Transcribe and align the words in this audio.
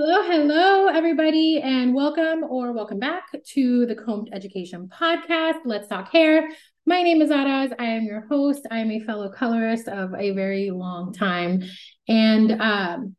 Hello, 0.00 0.22
hello, 0.22 0.86
everybody, 0.86 1.60
and 1.60 1.92
welcome 1.92 2.44
or 2.44 2.70
welcome 2.70 3.00
back 3.00 3.24
to 3.44 3.84
the 3.84 3.96
Combed 3.96 4.28
Education 4.32 4.88
Podcast. 4.88 5.58
Let's 5.64 5.88
talk 5.88 6.12
hair. 6.12 6.50
My 6.86 7.02
name 7.02 7.20
is 7.20 7.30
Araz. 7.30 7.72
I 7.80 7.86
am 7.86 8.04
your 8.04 8.24
host. 8.28 8.64
I 8.70 8.78
am 8.78 8.92
a 8.92 9.00
fellow 9.00 9.28
colorist 9.32 9.88
of 9.88 10.14
a 10.14 10.30
very 10.30 10.70
long 10.70 11.12
time. 11.12 11.64
And 12.06 12.62
um, 12.62 13.16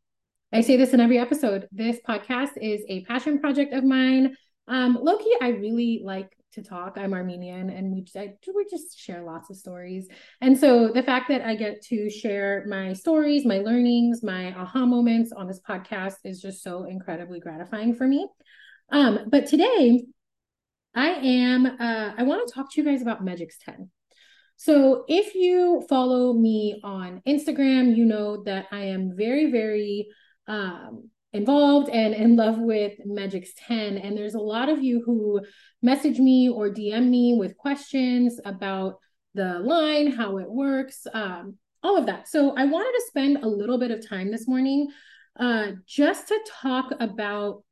I 0.54 0.62
say 0.62 0.78
this 0.78 0.94
in 0.94 1.00
every 1.00 1.18
episode. 1.18 1.68
This 1.70 1.98
podcast 2.08 2.52
is 2.56 2.82
a 2.88 3.04
passion 3.04 3.40
project 3.40 3.74
of 3.74 3.84
mine. 3.84 4.34
Um, 4.66 4.96
Loki, 5.02 5.28
I 5.38 5.48
really 5.48 6.00
like 6.02 6.30
to 6.52 6.62
talk. 6.62 6.96
I'm 6.96 7.12
Armenian, 7.12 7.70
and 7.70 7.92
we 7.92 8.02
just, 8.02 8.16
I, 8.16 8.34
we 8.54 8.66
just 8.70 8.98
share 8.98 9.22
lots 9.22 9.50
of 9.50 9.56
stories. 9.56 10.08
And 10.40 10.58
so 10.58 10.88
the 10.88 11.02
fact 11.02 11.28
that 11.28 11.42
I 11.42 11.54
get 11.54 11.82
to 11.86 12.10
share 12.10 12.64
my 12.68 12.92
stories, 12.92 13.44
my 13.44 13.58
learnings, 13.58 14.22
my 14.22 14.54
aha 14.54 14.84
moments 14.86 15.32
on 15.32 15.46
this 15.46 15.60
podcast 15.60 16.16
is 16.24 16.40
just 16.40 16.62
so 16.62 16.84
incredibly 16.84 17.40
gratifying 17.40 17.94
for 17.94 18.06
me. 18.06 18.28
Um, 18.90 19.20
but 19.28 19.46
today, 19.46 20.04
I 20.94 21.08
am. 21.10 21.66
Uh, 21.66 22.12
I 22.18 22.22
want 22.24 22.46
to 22.46 22.54
talk 22.54 22.72
to 22.72 22.80
you 22.80 22.86
guys 22.86 23.02
about 23.02 23.24
Megix 23.24 23.54
10. 23.64 23.90
So 24.56 25.04
if 25.08 25.34
you 25.34 25.86
follow 25.88 26.34
me 26.34 26.80
on 26.84 27.22
Instagram, 27.26 27.96
you 27.96 28.04
know 28.04 28.42
that 28.44 28.66
I 28.70 28.86
am 28.86 29.16
very, 29.16 29.50
very 29.50 30.08
um, 30.46 31.08
involved 31.32 31.88
and 31.90 32.14
in 32.14 32.36
love 32.36 32.58
with 32.58 32.94
Megix 33.06 33.48
10. 33.56 33.98
And 33.98 34.16
there's 34.16 34.34
a 34.34 34.40
lot 34.40 34.68
of 34.68 34.82
you 34.82 35.02
who 35.04 35.40
message 35.82 36.18
me 36.18 36.48
or 36.48 36.70
DM 36.70 37.08
me 37.08 37.36
with 37.38 37.56
questions 37.56 38.40
about 38.44 38.98
the 39.34 39.60
line, 39.60 40.10
how 40.10 40.38
it 40.38 40.50
works, 40.50 41.06
um, 41.12 41.56
all 41.82 41.96
of 41.96 42.06
that. 42.06 42.28
So 42.28 42.54
I 42.56 42.64
wanted 42.64 42.92
to 42.92 43.04
spend 43.06 43.38
a 43.38 43.48
little 43.48 43.78
bit 43.78 43.90
of 43.90 44.06
time 44.06 44.30
this 44.30 44.48
morning 44.48 44.88
uh, 45.38 45.72
just 45.86 46.28
to 46.28 46.38
talk 46.60 46.92
about 46.98 47.62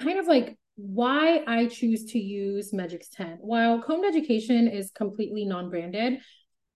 kind 0.00 0.18
of 0.18 0.26
like 0.26 0.58
why 0.76 1.44
I 1.46 1.66
choose 1.66 2.06
to 2.06 2.18
use 2.18 2.72
Megix 2.72 3.08
10. 3.14 3.38
While 3.40 3.82
Combed 3.82 4.06
Education 4.06 4.66
is 4.68 4.90
completely 4.90 5.44
non 5.44 5.70
branded, 5.70 6.20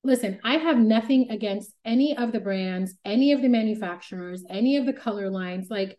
listen, 0.08 0.40
I 0.42 0.54
have 0.54 0.78
nothing 0.78 1.30
against 1.30 1.74
any 1.84 2.16
of 2.16 2.32
the 2.32 2.40
brands, 2.40 2.94
any 3.04 3.32
of 3.32 3.42
the 3.42 3.48
manufacturers, 3.48 4.42
any 4.48 4.78
of 4.78 4.86
the 4.86 4.92
color 4.92 5.30
lines. 5.30 5.68
Like 5.70 5.96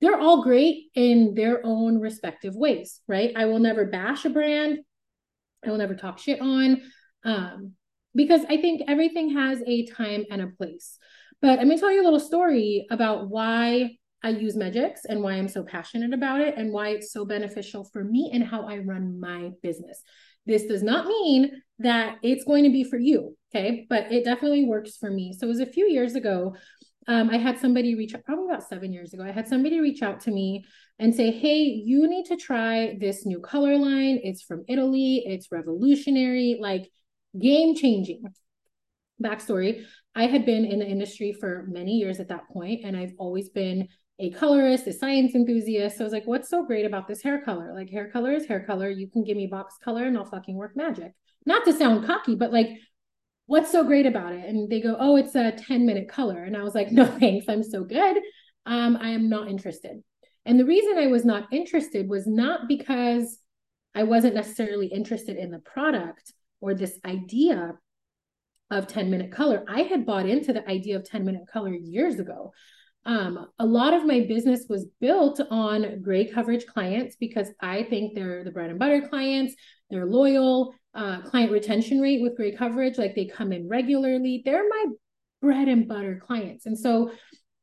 they're 0.00 0.18
all 0.18 0.42
great 0.42 0.86
in 0.94 1.34
their 1.34 1.60
own 1.64 2.00
respective 2.00 2.56
ways, 2.56 3.00
right? 3.06 3.32
I 3.36 3.44
will 3.44 3.60
never 3.60 3.84
bash 3.84 4.24
a 4.24 4.30
brand. 4.30 4.78
I 5.64 5.70
will 5.70 5.76
never 5.76 5.94
talk 5.94 6.18
shit 6.18 6.40
on 6.40 6.80
um, 7.24 7.72
because 8.14 8.40
I 8.48 8.56
think 8.56 8.82
everything 8.88 9.34
has 9.34 9.62
a 9.66 9.86
time 9.86 10.24
and 10.30 10.40
a 10.40 10.48
place. 10.48 10.96
But 11.42 11.58
I'm 11.58 11.68
to 11.68 11.78
tell 11.78 11.92
you 11.92 12.02
a 12.02 12.04
little 12.04 12.20
story 12.20 12.86
about 12.90 13.28
why 13.28 13.98
I 14.22 14.30
use 14.30 14.56
Megix 14.56 15.00
and 15.08 15.22
why 15.22 15.32
I'm 15.32 15.48
so 15.48 15.62
passionate 15.62 16.14
about 16.14 16.40
it 16.40 16.56
and 16.56 16.72
why 16.72 16.88
it's 16.88 17.12
so 17.12 17.24
beneficial 17.24 17.84
for 17.84 18.02
me 18.02 18.30
and 18.32 18.42
how 18.42 18.66
I 18.66 18.78
run 18.78 19.20
my 19.20 19.50
business. 19.62 20.02
This 20.46 20.64
does 20.64 20.82
not 20.82 21.06
mean 21.06 21.62
that 21.78 22.16
it's 22.22 22.44
going 22.44 22.64
to 22.64 22.70
be 22.70 22.84
for 22.84 22.98
you. 22.98 23.36
Okay. 23.54 23.86
But 23.88 24.10
it 24.12 24.24
definitely 24.24 24.64
works 24.64 24.96
for 24.96 25.10
me. 25.10 25.32
So 25.32 25.46
it 25.46 25.48
was 25.48 25.60
a 25.60 25.66
few 25.66 25.86
years 25.88 26.14
ago. 26.14 26.54
Um, 27.08 27.30
I 27.30 27.36
had 27.36 27.58
somebody 27.58 27.94
reach 27.96 28.14
out, 28.14 28.24
probably 28.24 28.46
about 28.46 28.68
seven 28.68 28.92
years 28.92 29.12
ago. 29.12 29.24
I 29.24 29.32
had 29.32 29.48
somebody 29.48 29.80
reach 29.80 30.02
out 30.02 30.20
to 30.20 30.30
me 30.30 30.64
and 30.98 31.14
say, 31.14 31.32
Hey, 31.32 31.62
you 31.64 32.08
need 32.08 32.26
to 32.26 32.36
try 32.36 32.96
this 33.00 33.26
new 33.26 33.40
color 33.40 33.76
line. 33.76 34.20
It's 34.22 34.42
from 34.42 34.64
Italy, 34.68 35.24
it's 35.26 35.50
revolutionary, 35.50 36.58
like 36.60 36.88
game 37.38 37.74
changing. 37.74 38.22
Backstory 39.22 39.84
I 40.14 40.26
had 40.26 40.44
been 40.44 40.64
in 40.64 40.78
the 40.78 40.86
industry 40.86 41.32
for 41.32 41.64
many 41.68 41.92
years 41.92 42.20
at 42.20 42.28
that 42.28 42.48
point, 42.48 42.82
and 42.84 42.96
I've 42.96 43.14
always 43.18 43.48
been 43.48 43.88
a 44.18 44.30
colorist, 44.30 44.86
a 44.86 44.92
science 44.92 45.34
enthusiast. 45.34 45.96
So 45.96 46.04
I 46.04 46.06
was 46.06 46.12
like, 46.12 46.26
what's 46.26 46.48
so 46.48 46.64
great 46.64 46.84
about 46.84 47.08
this 47.08 47.22
hair 47.22 47.42
color? 47.42 47.72
Like, 47.74 47.90
hair 47.90 48.08
color 48.10 48.32
is 48.32 48.46
hair 48.46 48.60
color. 48.64 48.90
You 48.90 49.08
can 49.08 49.24
give 49.24 49.36
me 49.36 49.46
box 49.46 49.76
color 49.82 50.04
and 50.04 50.16
I'll 50.16 50.24
fucking 50.24 50.56
work 50.56 50.76
magic. 50.76 51.12
Not 51.44 51.64
to 51.64 51.72
sound 51.72 52.06
cocky, 52.06 52.34
but 52.34 52.52
like, 52.52 52.68
what's 53.46 53.72
so 53.72 53.84
great 53.84 54.06
about 54.06 54.32
it? 54.32 54.48
And 54.48 54.70
they 54.70 54.80
go, 54.80 54.96
oh, 54.98 55.16
it's 55.16 55.34
a 55.34 55.52
10 55.52 55.86
minute 55.86 56.08
color. 56.08 56.44
And 56.44 56.56
I 56.56 56.62
was 56.62 56.74
like, 56.74 56.92
no, 56.92 57.04
thanks. 57.06 57.46
I'm 57.48 57.62
so 57.62 57.84
good. 57.84 58.18
Um, 58.66 58.96
I 59.00 59.10
am 59.10 59.28
not 59.28 59.48
interested. 59.48 60.02
And 60.44 60.58
the 60.58 60.64
reason 60.64 60.98
I 60.98 61.06
was 61.06 61.24
not 61.24 61.52
interested 61.52 62.08
was 62.08 62.26
not 62.26 62.68
because 62.68 63.38
I 63.94 64.04
wasn't 64.04 64.34
necessarily 64.34 64.86
interested 64.86 65.36
in 65.36 65.50
the 65.50 65.58
product 65.58 66.32
or 66.60 66.74
this 66.74 66.98
idea 67.04 67.74
of 68.70 68.86
10 68.86 69.10
minute 69.10 69.30
color. 69.30 69.64
I 69.68 69.82
had 69.82 70.06
bought 70.06 70.26
into 70.26 70.52
the 70.52 70.68
idea 70.68 70.96
of 70.96 71.04
10 71.04 71.24
minute 71.24 71.46
color 71.52 71.74
years 71.74 72.18
ago. 72.18 72.52
Um, 73.04 73.48
a 73.58 73.66
lot 73.66 73.94
of 73.94 74.06
my 74.06 74.20
business 74.20 74.66
was 74.68 74.86
built 75.00 75.40
on 75.50 76.02
gray 76.02 76.26
coverage 76.26 76.66
clients 76.66 77.16
because 77.16 77.48
I 77.60 77.82
think 77.84 78.14
they're 78.14 78.44
the 78.44 78.52
bread 78.52 78.70
and 78.70 78.78
butter 78.78 79.06
clients. 79.08 79.54
They're 79.90 80.06
loyal. 80.06 80.74
Uh, 80.94 81.22
client 81.22 81.50
retention 81.50 82.00
rate 82.00 82.20
with 82.22 82.36
gray 82.36 82.54
coverage, 82.54 82.98
like 82.98 83.14
they 83.14 83.24
come 83.24 83.50
in 83.50 83.66
regularly. 83.66 84.42
They're 84.44 84.68
my 84.68 84.86
bread 85.40 85.68
and 85.68 85.88
butter 85.88 86.22
clients. 86.24 86.66
And 86.66 86.78
so 86.78 87.10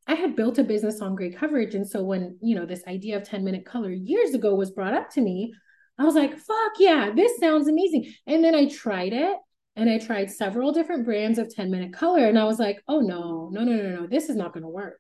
I 0.08 0.16
had 0.16 0.36
built 0.36 0.58
a 0.58 0.64
business 0.64 1.00
on 1.00 1.16
gray 1.16 1.32
coverage. 1.32 1.76
And 1.76 1.88
so 1.88 2.04
when, 2.04 2.38
you 2.42 2.56
know, 2.56 2.66
this 2.66 2.84
idea 2.88 3.16
of 3.18 3.24
10 3.24 3.46
minute 3.46 3.66
color 3.66 3.92
years 3.92 4.34
ago 4.34 4.56
was 4.56 4.72
brought 4.72 4.96
up 4.96 5.12
to 5.12 5.22
me, 5.22 5.54
I 6.00 6.04
was 6.04 6.16
like, 6.16 6.38
fuck 6.38 6.72
yeah, 6.80 7.12
this 7.16 7.38
sounds 7.40 7.68
amazing. 7.68 8.12
And 8.26 8.44
then 8.44 8.56
I 8.56 8.68
tried 8.68 9.14
it 9.14 9.38
and 9.76 9.90
I 9.90 10.00
tried 10.00 10.32
several 10.32 10.72
different 10.72 11.06
brands 11.06 11.38
of 11.38 11.54
10 11.54 11.70
minute 11.70 11.94
color. 11.94 12.26
And 12.26 12.40
I 12.40 12.46
was 12.46 12.58
like, 12.58 12.82
oh 12.88 13.00
no, 13.00 13.50
no, 13.52 13.64
no, 13.64 13.76
no, 13.76 14.02
no, 14.02 14.08
this 14.08 14.30
is 14.30 14.36
not 14.36 14.54
going 14.54 14.64
to 14.64 14.70
work 14.70 15.00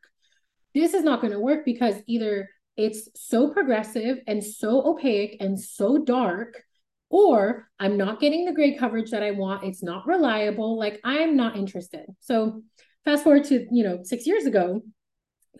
this 0.73 0.93
is 0.93 1.03
not 1.03 1.21
going 1.21 1.33
to 1.33 1.39
work 1.39 1.65
because 1.65 1.95
either 2.07 2.49
it's 2.77 3.09
so 3.15 3.49
progressive 3.49 4.19
and 4.27 4.43
so 4.43 4.85
opaque 4.85 5.37
and 5.39 5.59
so 5.59 5.97
dark 5.97 6.63
or 7.09 7.67
I'm 7.79 7.97
not 7.97 8.19
getting 8.19 8.45
the 8.45 8.53
gray 8.53 8.77
coverage 8.77 9.11
that 9.11 9.23
I 9.23 9.31
want. 9.31 9.63
It's 9.63 9.81
not 9.81 10.05
reliable. 10.05 10.77
Like 10.77 10.99
I'm 11.03 11.35
not 11.35 11.57
interested. 11.57 12.05
So 12.19 12.61
fast 13.03 13.23
forward 13.23 13.45
to, 13.45 13.65
you 13.71 13.83
know, 13.83 13.99
six 14.03 14.27
years 14.27 14.45
ago, 14.45 14.81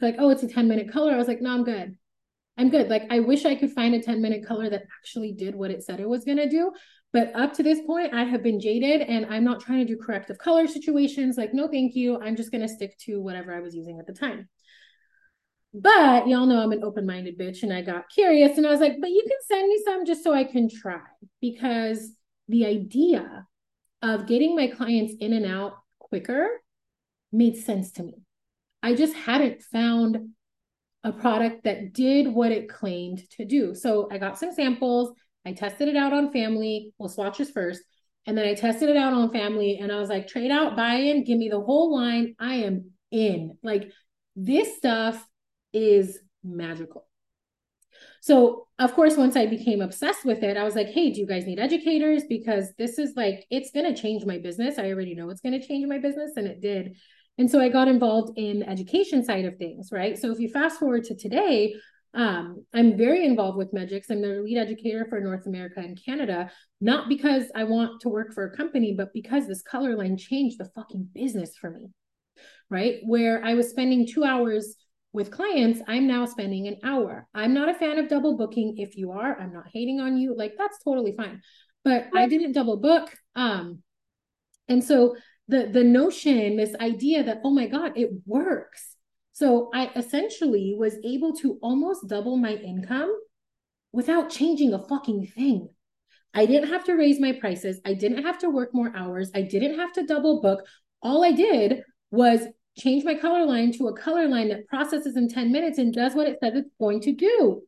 like, 0.02 0.16
oh, 0.20 0.30
it's 0.30 0.44
a 0.44 0.48
10 0.48 0.68
minute 0.68 0.92
color. 0.92 1.12
I 1.12 1.18
was 1.18 1.28
like, 1.28 1.42
no, 1.42 1.52
I'm 1.52 1.64
good. 1.64 1.98
I'm 2.58 2.70
good. 2.70 2.90
Like 2.90 3.04
I 3.10 3.22
wish 3.22 3.46
I 3.46 3.56
could 3.56 3.72
find 3.72 3.96
a 3.96 4.02
10 4.02 4.22
minute 4.22 4.46
color 4.46 4.70
that 4.70 4.84
actually 5.02 5.34
did 5.34 5.56
what 5.56 5.72
it 5.72 5.84
said 5.84 6.00
it 6.00 6.08
was 6.08 6.24
going 6.26 6.38
to 6.38 6.50
do. 6.50 6.72
But 7.12 7.36
up 7.36 7.54
to 7.54 7.64
this 7.64 7.80
point, 7.88 8.14
I 8.14 8.24
have 8.24 8.44
been 8.44 8.60
jaded 8.60 9.02
and 9.02 9.26
I'm 9.26 9.44
not 9.44 9.62
trying 9.62 9.80
to 9.80 9.94
do 9.94 10.00
corrective 10.00 10.38
color 10.38 10.68
situations. 10.68 11.38
Like, 11.38 11.54
no, 11.54 11.68
thank 11.68 11.96
you. 11.96 12.20
I'm 12.22 12.36
just 12.36 12.52
going 12.52 12.62
to 12.62 12.68
stick 12.68 12.98
to 13.00 13.20
whatever 13.20 13.56
I 13.56 13.62
was 13.62 13.76
using 13.76 13.98
at 14.00 14.06
the 14.06 14.14
time. 14.14 14.48
But 15.74 16.28
y'all 16.28 16.48
know 16.48 16.62
I'm 16.62 16.72
an 16.72 16.84
open 16.84 17.06
minded 17.06 17.38
bitch 17.38 17.62
and 17.62 17.72
I 17.72 17.82
got 17.82 18.10
curious 18.10 18.58
and 18.58 18.66
I 18.66 18.72
was 18.72 18.80
like, 18.80 18.96
but 19.00 19.12
you 19.12 19.22
can 19.22 19.38
send 19.48 19.68
me 19.68 19.82
some 19.86 20.06
just 20.06 20.24
so 20.24 20.34
I 20.34 20.44
can 20.44 20.68
try 20.68 21.02
because 21.42 22.12
the 22.48 22.66
idea 22.66 23.46
of 24.02 24.26
getting 24.26 24.56
my 24.56 24.68
clients 24.68 25.14
in 25.20 25.34
and 25.34 25.46
out 25.46 25.74
quicker 26.00 26.48
made 27.32 27.56
sense 27.56 27.92
to 27.94 28.04
me. 28.04 28.24
I 28.82 28.96
just 28.96 29.14
hadn't 29.14 29.62
found 29.62 30.30
a 31.04 31.12
product 31.12 31.66
that 31.66 31.94
did 31.94 32.28
what 32.28 32.52
it 32.52 32.70
claimed 32.70 33.22
to 33.32 33.46
do. 33.46 33.76
So 33.76 34.10
I 34.12 34.18
got 34.18 34.40
some 34.40 34.52
samples. 34.52 35.14
I 35.46 35.54
tested 35.54 35.88
it 35.88 35.96
out 35.96 36.14
on 36.14 36.32
family. 36.32 36.94
Well, 36.98 37.10
swatches 37.10 37.52
first. 37.52 37.82
And 38.26 38.38
then 38.38 38.48
I 38.48 38.54
tested 38.54 38.90
it 38.90 38.98
out 38.98 39.14
on 39.14 39.32
family 39.32 39.80
and 39.82 39.92
I 39.92 40.00
was 40.00 40.10
like, 40.10 40.28
trade 40.28 40.52
out, 40.52 40.76
buy 40.76 40.96
in, 40.96 41.24
give 41.24 41.38
me 41.38 41.50
the 41.50 41.62
whole 41.62 41.96
line. 41.96 42.36
I 42.40 42.56
am 42.56 42.92
in. 43.12 43.58
Like 43.64 43.92
this 44.36 44.76
stuff 44.78 45.24
is 45.74 46.20
magical. 46.44 47.06
So, 48.22 48.68
of 48.78 48.94
course, 48.94 49.18
once 49.18 49.36
I 49.36 49.46
became 49.46 49.82
obsessed 49.82 50.26
with 50.26 50.44
it, 50.44 50.58
I 50.58 50.64
was 50.64 50.76
like, 50.76 50.88
hey, 50.88 51.12
do 51.12 51.20
you 51.20 51.28
guys 51.28 51.46
need 51.46 51.60
educators? 51.60 52.24
Because 52.28 52.74
this 52.78 52.98
is 52.98 53.14
like, 53.16 53.46
it's 53.50 53.72
going 53.72 53.94
to 53.94 54.00
change 54.00 54.26
my 54.26 54.38
business. 54.38 54.78
I 54.78 54.92
already 54.92 55.16
know 55.16 55.30
it's 55.30 55.42
going 55.42 55.60
to 55.60 55.66
change 55.66 55.88
my 55.88 56.00
business, 56.00 56.32
and 56.36 56.48
it 56.48 56.62
did. 56.62 56.98
And 57.38 57.50
so 57.50 57.60
I 57.62 57.70
got 57.70 57.88
involved 57.88 58.38
in 58.38 58.64
education 58.64 59.24
side 59.24 59.46
of 59.46 59.58
things, 59.58 59.90
right? 59.92 60.18
So 60.18 60.32
if 60.32 60.40
you 60.40 60.50
fast 60.50 60.80
forward 60.80 61.06
to 61.06 61.16
today, 61.16 61.74
um, 62.14 62.66
I'm 62.74 62.98
very 62.98 63.26
involved 63.26 63.58
with 63.58 63.74
Megix. 63.74 64.06
I'm 64.10 64.22
the 64.22 64.42
lead 64.44 64.58
educator 64.58 65.06
for 65.10 65.22
North 65.22 65.46
America 65.46 65.80
and 65.80 66.00
Canada, 66.04 66.52
not 66.82 67.08
because 67.08 67.46
I 67.56 67.64
want 67.64 68.02
to 68.02 68.10
work 68.10 68.34
for 68.34 68.46
a 68.46 68.58
company, 68.58 68.94
but 68.98 69.14
because 69.14 69.48
this 69.48 69.62
color 69.62 69.96
line 69.96 70.18
changed 70.18 70.58
the 70.58 70.70
fucking 70.76 71.10
business 71.14 71.56
for 71.56 71.70
me, 71.70 71.92
right? 72.70 72.98
Where 73.04 73.44
I 73.44 73.54
was 73.54 73.70
spending 73.70 74.08
two 74.08 74.24
hours 74.24 74.76
with 75.12 75.32
clients, 75.32 75.82
I'm 75.88 76.08
now 76.08 76.26
spending 76.26 76.68
an 76.68 76.78
hour. 76.84 77.28
I'm 77.34 77.54
not 77.54 77.70
a 77.70 77.74
fan 77.74 77.98
of 77.98 78.10
double 78.10 78.38
booking. 78.38 78.78
If 78.78 78.96
you 78.96 79.12
are, 79.12 79.40
I'm 79.40 79.54
not 79.54 79.66
hating 79.74 80.00
on 80.00 80.18
you. 80.18 80.36
Like 80.36 80.54
that's 80.58 80.84
totally 80.84 81.14
fine. 81.16 81.42
But 81.84 82.08
I 82.16 82.28
didn't 82.28 82.52
double 82.52 82.78
book. 82.78 83.10
Um, 83.36 83.82
and 84.68 84.84
so 84.84 85.16
the 85.48 85.68
the 85.72 85.84
notion, 85.84 86.58
this 86.58 86.76
idea 86.76 87.24
that 87.24 87.42
oh 87.44 87.52
my 87.52 87.68
god, 87.68 87.94
it 87.96 88.12
works. 88.26 88.96
So 89.34 89.70
I 89.74 89.90
essentially 89.96 90.76
was 90.78 90.96
able 91.04 91.34
to 91.38 91.58
almost 91.62 92.08
double 92.08 92.38
my 92.38 92.54
income 92.54 93.12
without 93.92 94.30
changing 94.30 94.74
a 94.74 94.88
fucking 94.88 95.28
thing. 95.28 95.70
I 96.34 96.46
didn't 96.46 96.70
have 96.70 96.84
to 96.86 96.94
raise 96.94 97.20
my 97.20 97.32
prices. 97.32 97.80
I 97.86 97.94
didn't 97.94 98.24
have 98.24 98.38
to 98.40 98.50
work 98.50 98.74
more 98.74 98.92
hours. 98.96 99.32
I 99.34 99.42
didn't 99.42 99.80
have 99.80 99.94
to 99.94 100.06
double 100.06 100.42
book. 100.42 100.64
All 101.02 101.24
I 101.24 101.32
did 101.32 101.82
was 102.12 102.42
change 102.78 103.04
my 103.04 103.16
color 103.16 103.46
line 103.46 103.72
to 103.74 103.88
a 103.88 103.98
color 103.98 104.28
line 104.28 104.50
that 104.50 104.68
processes 104.68 105.18
in 105.18 105.28
10 105.28 105.52
minutes 105.52 105.78
and 105.78 105.94
does 105.94 106.16
what 106.16 106.28
it 106.28 106.38
says 106.42 106.54
it's 106.56 106.70
going 106.80 107.02
to 107.02 107.14
do. 107.14 107.62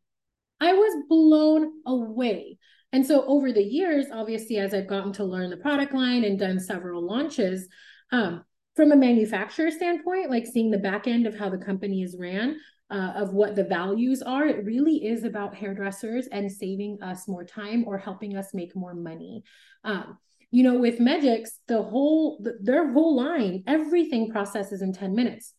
I 0.59 0.73
was 0.73 1.03
blown 1.09 1.71
away. 1.85 2.57
And 2.93 3.05
so 3.05 3.25
over 3.25 3.51
the 3.51 3.63
years, 3.63 4.07
obviously, 4.11 4.57
as 4.57 4.73
I've 4.73 4.87
gotten 4.87 5.13
to 5.13 5.23
learn 5.23 5.49
the 5.49 5.57
product 5.57 5.93
line 5.93 6.23
and 6.23 6.37
done 6.37 6.59
several 6.59 7.05
launches, 7.05 7.67
um, 8.11 8.43
from 8.75 8.91
a 8.91 8.95
manufacturer 8.95 9.71
standpoint, 9.71 10.29
like 10.29 10.45
seeing 10.45 10.71
the 10.71 10.77
back 10.77 11.07
end 11.07 11.27
of 11.27 11.37
how 11.37 11.49
the 11.49 11.57
company 11.57 12.03
is 12.03 12.15
ran, 12.17 12.57
uh, 12.89 13.13
of 13.15 13.33
what 13.33 13.55
the 13.55 13.63
values 13.63 14.21
are, 14.21 14.45
it 14.45 14.65
really 14.65 15.05
is 15.05 15.23
about 15.23 15.55
hairdressers 15.55 16.27
and 16.27 16.51
saving 16.51 17.01
us 17.01 17.27
more 17.27 17.45
time 17.45 17.85
or 17.87 17.97
helping 17.97 18.35
us 18.35 18.53
make 18.53 18.75
more 18.75 18.93
money. 18.93 19.43
Um, 19.83 20.17
you 20.51 20.63
know, 20.63 20.77
with 20.77 20.99
Megix, 20.99 21.49
the 21.67 21.81
whole 21.81 22.45
their 22.61 22.91
whole 22.91 23.15
line, 23.15 23.63
everything 23.67 24.29
processes 24.29 24.81
in 24.81 24.93
10 24.93 25.15
minutes. 25.15 25.53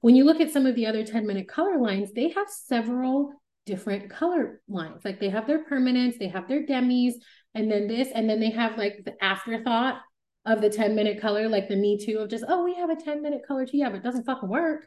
When 0.00 0.16
you 0.16 0.24
look 0.24 0.40
at 0.40 0.50
some 0.50 0.66
of 0.66 0.74
the 0.74 0.86
other 0.86 1.04
10 1.04 1.26
minute 1.26 1.48
color 1.48 1.78
lines, 1.78 2.12
they 2.12 2.30
have 2.30 2.48
several 2.48 3.32
different 3.66 4.10
color 4.10 4.60
lines. 4.68 5.04
Like 5.04 5.20
they 5.20 5.30
have 5.30 5.46
their 5.46 5.64
permanents, 5.64 6.18
they 6.18 6.28
have 6.28 6.48
their 6.48 6.66
demis, 6.66 7.14
and 7.54 7.70
then 7.70 7.86
this, 7.86 8.08
and 8.14 8.28
then 8.28 8.40
they 8.40 8.50
have 8.50 8.76
like 8.76 9.02
the 9.04 9.14
afterthought 9.24 10.00
of 10.44 10.60
the 10.60 10.68
10 10.68 10.94
minute 10.94 11.20
color, 11.20 11.48
like 11.48 11.68
the 11.68 11.76
me 11.76 11.96
too 11.96 12.18
of 12.18 12.28
just, 12.28 12.44
oh, 12.46 12.64
we 12.64 12.74
have 12.74 12.90
a 12.90 12.96
10 12.96 13.22
minute 13.22 13.42
color 13.46 13.64
too. 13.64 13.78
Yeah, 13.78 13.88
but 13.88 13.98
it 13.98 14.02
doesn't 14.02 14.24
fucking 14.24 14.48
work, 14.48 14.86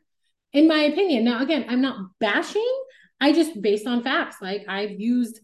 in 0.53 0.68
my 0.68 0.81
opinion. 0.83 1.24
Now, 1.24 1.42
again, 1.42 1.65
I'm 1.68 1.81
not 1.81 1.98
bashing, 2.19 2.83
I 3.19 3.33
just 3.33 3.60
based 3.62 3.88
on 3.88 4.03
facts. 4.03 4.38
Like 4.42 4.65
I've 4.68 4.92
used 4.92 5.39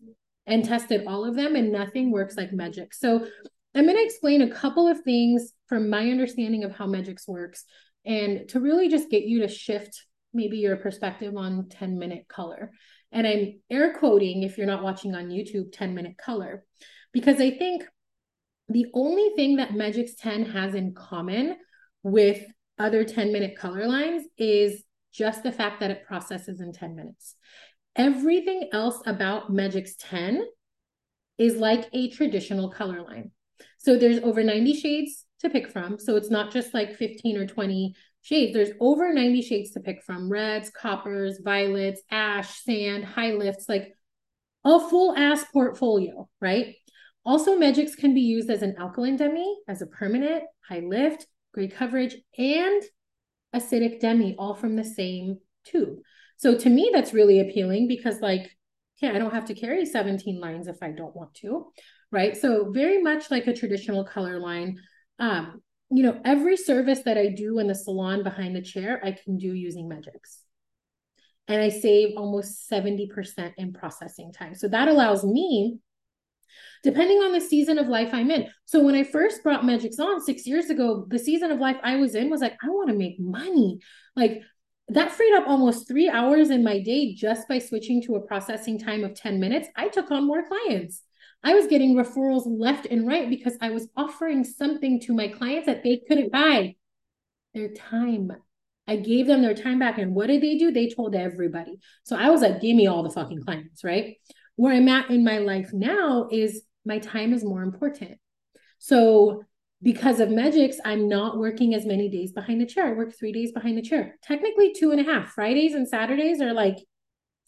and 0.45 0.63
tested 0.65 1.07
all 1.07 1.25
of 1.25 1.35
them, 1.35 1.55
and 1.55 1.71
nothing 1.71 2.11
works 2.11 2.35
like 2.35 2.51
Megix. 2.51 2.95
So 2.95 3.25
I'm 3.75 3.85
going 3.85 3.97
to 3.97 4.03
explain 4.03 4.41
a 4.41 4.53
couple 4.53 4.87
of 4.87 5.01
things 5.01 5.53
from 5.67 5.89
my 5.89 6.09
understanding 6.09 6.63
of 6.63 6.75
how 6.75 6.85
Megix 6.85 7.27
works 7.27 7.65
and 8.05 8.47
to 8.49 8.59
really 8.59 8.89
just 8.89 9.09
get 9.09 9.23
you 9.23 9.39
to 9.41 9.47
shift 9.47 10.05
maybe 10.33 10.57
your 10.57 10.75
perspective 10.75 11.35
on 11.35 11.69
10 11.69 11.97
minute 11.97 12.27
color. 12.27 12.71
And 13.11 13.27
I'm 13.27 13.59
air 13.69 13.93
quoting, 13.97 14.43
if 14.43 14.57
you're 14.57 14.67
not 14.67 14.83
watching 14.83 15.15
on 15.15 15.29
YouTube, 15.29 15.71
10 15.71 15.93
minute 15.93 16.17
color, 16.17 16.63
because 17.11 17.39
I 17.39 17.51
think 17.51 17.83
the 18.69 18.87
only 18.93 19.31
thing 19.35 19.57
that 19.57 19.69
Megix 19.69 20.11
10 20.19 20.45
has 20.45 20.73
in 20.73 20.93
common 20.93 21.57
with 22.01 22.43
other 22.79 23.03
10 23.03 23.31
minute 23.31 23.57
color 23.57 23.87
lines 23.87 24.23
is 24.37 24.83
just 25.13 25.43
the 25.43 25.51
fact 25.51 25.79
that 25.79 25.91
it 25.91 26.05
processes 26.05 26.59
in 26.59 26.73
10 26.73 26.95
minutes. 26.95 27.35
Everything 27.95 28.69
else 28.71 29.01
about 29.05 29.51
Megix 29.51 29.91
10 29.99 30.43
is 31.37 31.55
like 31.57 31.87
a 31.93 32.09
traditional 32.09 32.69
color 32.69 33.03
line. 33.03 33.31
So 33.77 33.97
there's 33.97 34.19
over 34.19 34.43
90 34.43 34.73
shades 34.73 35.25
to 35.39 35.49
pick 35.49 35.71
from. 35.71 35.99
So 35.99 36.15
it's 36.15 36.29
not 36.29 36.51
just 36.51 36.73
like 36.73 36.95
15 36.95 37.37
or 37.37 37.45
20 37.45 37.95
shades. 38.21 38.53
There's 38.53 38.71
over 38.79 39.13
90 39.13 39.41
shades 39.41 39.71
to 39.71 39.79
pick 39.79 40.03
from 40.03 40.29
reds, 40.29 40.69
coppers, 40.69 41.39
violets, 41.43 42.01
ash, 42.09 42.63
sand, 42.63 43.05
high 43.05 43.31
lifts, 43.31 43.67
like 43.67 43.93
a 44.63 44.79
full 44.79 45.15
ass 45.15 45.43
portfolio, 45.51 46.29
right? 46.39 46.75
Also, 47.25 47.57
Megix 47.57 47.95
can 47.95 48.13
be 48.13 48.21
used 48.21 48.49
as 48.49 48.61
an 48.61 48.75
alkaline 48.77 49.15
demi, 49.15 49.57
as 49.67 49.81
a 49.81 49.87
permanent, 49.87 50.43
high 50.67 50.81
lift, 50.81 51.25
great 51.53 51.75
coverage, 51.75 52.15
and 52.37 52.83
acidic 53.55 53.99
demi, 53.99 54.35
all 54.37 54.55
from 54.55 54.75
the 54.75 54.83
same 54.83 55.37
tube. 55.65 55.99
So 56.37 56.57
to 56.57 56.69
me, 56.69 56.89
that's 56.93 57.13
really 57.13 57.39
appealing 57.39 57.87
because, 57.87 58.19
like, 58.19 58.49
yeah, 59.01 59.11
I 59.13 59.19
don't 59.19 59.33
have 59.33 59.45
to 59.45 59.53
carry 59.53 59.85
17 59.85 60.39
lines 60.39 60.67
if 60.67 60.77
I 60.81 60.91
don't 60.91 61.15
want 61.15 61.33
to, 61.35 61.71
right? 62.13 62.37
So 62.37 62.71
very 62.71 63.01
much 63.01 63.31
like 63.31 63.47
a 63.47 63.55
traditional 63.55 64.05
color 64.05 64.39
line. 64.39 64.77
Um, 65.19 65.61
you 65.89 66.03
know, 66.03 66.21
every 66.23 66.55
service 66.55 67.01
that 67.05 67.17
I 67.17 67.29
do 67.29 67.57
in 67.59 67.67
the 67.67 67.75
salon 67.75 68.23
behind 68.23 68.55
the 68.55 68.61
chair, 68.61 69.01
I 69.03 69.11
can 69.11 69.37
do 69.37 69.53
using 69.53 69.89
Megix. 69.89 70.37
And 71.47 71.61
I 71.61 71.69
save 71.69 72.15
almost 72.15 72.69
70% 72.71 73.53
in 73.57 73.73
processing 73.73 74.31
time. 74.31 74.55
So 74.55 74.67
that 74.69 74.87
allows 74.87 75.25
me, 75.25 75.79
depending 76.83 77.17
on 77.17 77.33
the 77.33 77.41
season 77.41 77.79
of 77.79 77.87
life 77.87 78.09
I'm 78.13 78.31
in. 78.31 78.47
So 78.65 78.81
when 78.81 78.95
I 78.95 79.03
first 79.03 79.43
brought 79.43 79.63
Megix 79.63 79.99
on 79.99 80.21
six 80.21 80.45
years 80.47 80.69
ago, 80.69 81.05
the 81.09 81.19
season 81.19 81.51
of 81.51 81.59
life 81.59 81.77
I 81.83 81.95
was 81.97 82.15
in 82.15 82.29
was 82.29 82.41
like, 82.41 82.57
I 82.63 82.69
want 82.69 82.89
to 82.89 82.95
make 82.95 83.19
money. 83.19 83.79
Like 84.15 84.41
that 84.89 85.11
freed 85.11 85.35
up 85.35 85.47
almost 85.47 85.87
three 85.87 86.09
hours 86.09 86.51
in 86.51 86.63
my 86.63 86.79
day 86.79 87.15
just 87.15 87.47
by 87.47 87.57
switching 87.57 88.03
to 88.03 88.15
a 88.15 88.21
processing 88.21 88.77
time 88.77 89.03
of 89.03 89.15
10 89.15 89.39
minutes. 89.39 89.67
I 89.75 89.89
took 89.89 90.11
on 90.11 90.27
more 90.27 90.47
clients. 90.47 91.01
I 91.43 91.53
was 91.53 91.67
getting 91.67 91.95
referrals 91.95 92.43
left 92.45 92.85
and 92.85 93.05
right 93.05 93.29
because 93.29 93.57
I 93.61 93.71
was 93.71 93.87
offering 93.97 94.43
something 94.43 94.99
to 95.01 95.13
my 95.13 95.27
clients 95.27 95.65
that 95.65 95.83
they 95.83 96.01
couldn't 96.07 96.31
buy 96.31 96.75
their 97.53 97.69
time. 97.69 98.31
I 98.87 98.97
gave 98.97 99.27
them 99.27 99.41
their 99.41 99.53
time 99.53 99.79
back. 99.79 99.97
And 99.97 100.15
what 100.15 100.27
did 100.27 100.41
they 100.41 100.57
do? 100.57 100.71
They 100.71 100.89
told 100.89 101.15
everybody. 101.15 101.79
So 102.03 102.15
I 102.15 102.29
was 102.29 102.41
like, 102.41 102.61
give 102.61 102.75
me 102.75 102.87
all 102.87 103.03
the 103.03 103.09
fucking 103.09 103.43
clients, 103.43 103.83
right? 103.83 104.15
Where 104.55 104.73
I'm 104.73 104.87
at 104.87 105.09
in 105.09 105.23
my 105.23 105.39
life 105.39 105.71
now 105.73 106.27
is 106.31 106.63
my 106.85 106.99
time 106.99 107.33
is 107.33 107.43
more 107.43 107.63
important. 107.63 108.17
So 108.79 109.43
because 109.81 110.19
of 110.21 110.29
Megix, 110.29 110.75
I'm 110.85 111.09
not 111.09 111.37
working 111.37 111.73
as 111.73 111.85
many 111.85 112.09
days 112.09 112.31
behind 112.31 112.61
the 112.61 112.65
chair. 112.65 112.87
I 112.87 112.93
work 112.93 113.13
three 113.17 113.33
days 113.33 113.51
behind 113.51 113.77
the 113.77 113.81
chair. 113.81 114.17
Technically 114.23 114.73
two 114.73 114.91
and 114.91 114.99
a 114.99 115.03
half. 115.03 115.29
Fridays 115.29 115.73
and 115.73 115.87
Saturdays 115.87 116.41
are 116.41 116.53
like 116.53 116.77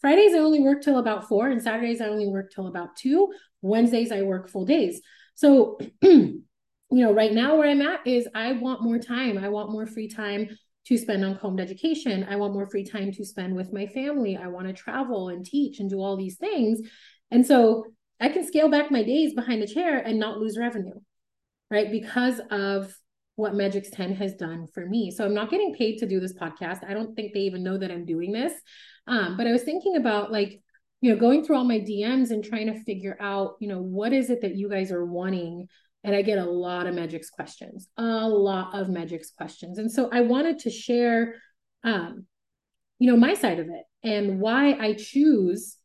Fridays 0.06 0.34
I 0.34 0.38
only 0.38 0.60
work 0.60 0.82
till 0.82 0.98
about 0.98 1.26
four, 1.26 1.48
and 1.48 1.60
Saturdays 1.60 2.00
I 2.00 2.06
only 2.06 2.28
work 2.28 2.52
till 2.54 2.68
about 2.68 2.94
two. 2.94 3.32
Wednesdays 3.60 4.12
I 4.12 4.22
work 4.22 4.48
full 4.48 4.64
days. 4.64 5.00
So, 5.34 5.80
you 6.00 6.44
know, 6.88 7.12
right 7.12 7.32
now 7.32 7.56
where 7.56 7.68
I'm 7.68 7.82
at 7.82 8.06
is 8.06 8.28
I 8.32 8.52
want 8.52 8.84
more 8.84 9.00
time. 9.00 9.36
I 9.36 9.48
want 9.48 9.72
more 9.72 9.84
free 9.84 10.06
time 10.06 10.56
to 10.84 10.96
spend 10.96 11.24
on 11.24 11.36
combed 11.36 11.58
education. 11.58 12.24
I 12.30 12.36
want 12.36 12.54
more 12.54 12.70
free 12.70 12.84
time 12.84 13.10
to 13.10 13.24
spend 13.24 13.56
with 13.56 13.72
my 13.72 13.88
family. 13.88 14.36
I 14.36 14.46
want 14.46 14.68
to 14.68 14.72
travel 14.72 15.28
and 15.28 15.44
teach 15.44 15.80
and 15.80 15.90
do 15.90 16.00
all 16.00 16.16
these 16.16 16.36
things. 16.36 16.82
And 17.32 17.44
so 17.44 17.86
I 18.20 18.28
can 18.28 18.46
scale 18.46 18.68
back 18.68 18.92
my 18.92 19.02
days 19.02 19.34
behind 19.34 19.60
the 19.60 19.66
chair 19.66 19.98
and 19.98 20.20
not 20.20 20.38
lose 20.38 20.56
revenue, 20.56 21.00
right? 21.68 21.90
Because 21.90 22.40
of 22.52 22.94
what 23.36 23.52
Megix 23.52 23.90
10 23.92 24.14
has 24.16 24.34
done 24.34 24.66
for 24.72 24.86
me. 24.86 25.10
So 25.10 25.24
I'm 25.24 25.34
not 25.34 25.50
getting 25.50 25.74
paid 25.74 25.98
to 25.98 26.06
do 26.06 26.20
this 26.20 26.32
podcast. 26.32 26.88
I 26.88 26.94
don't 26.94 27.14
think 27.14 27.32
they 27.32 27.40
even 27.40 27.62
know 27.62 27.78
that 27.78 27.90
I'm 27.90 28.04
doing 28.04 28.32
this. 28.32 28.52
Um, 29.06 29.36
but 29.36 29.46
I 29.46 29.52
was 29.52 29.62
thinking 29.62 29.96
about 29.96 30.32
like, 30.32 30.60
you 31.02 31.12
know, 31.12 31.20
going 31.20 31.44
through 31.44 31.56
all 31.56 31.64
my 31.64 31.78
DMs 31.78 32.30
and 32.30 32.42
trying 32.42 32.66
to 32.66 32.82
figure 32.84 33.16
out, 33.20 33.56
you 33.60 33.68
know, 33.68 33.80
what 33.80 34.12
is 34.12 34.30
it 34.30 34.40
that 34.40 34.56
you 34.56 34.68
guys 34.70 34.90
are 34.90 35.04
wanting? 35.04 35.68
And 36.02 36.14
I 36.14 36.22
get 36.22 36.38
a 36.38 36.50
lot 36.50 36.86
of 36.86 36.94
Megix 36.94 37.30
questions, 37.30 37.88
a 37.98 38.28
lot 38.28 38.74
of 38.74 38.88
Megix 38.88 39.26
questions. 39.36 39.78
And 39.78 39.92
so 39.92 40.08
I 40.10 40.22
wanted 40.22 40.60
to 40.60 40.70
share, 40.70 41.34
um, 41.84 42.26
you 42.98 43.10
know, 43.10 43.16
my 43.16 43.34
side 43.34 43.58
of 43.58 43.66
it 43.68 43.84
and 44.02 44.40
why 44.40 44.72
I 44.72 44.94
choose. 44.94 45.76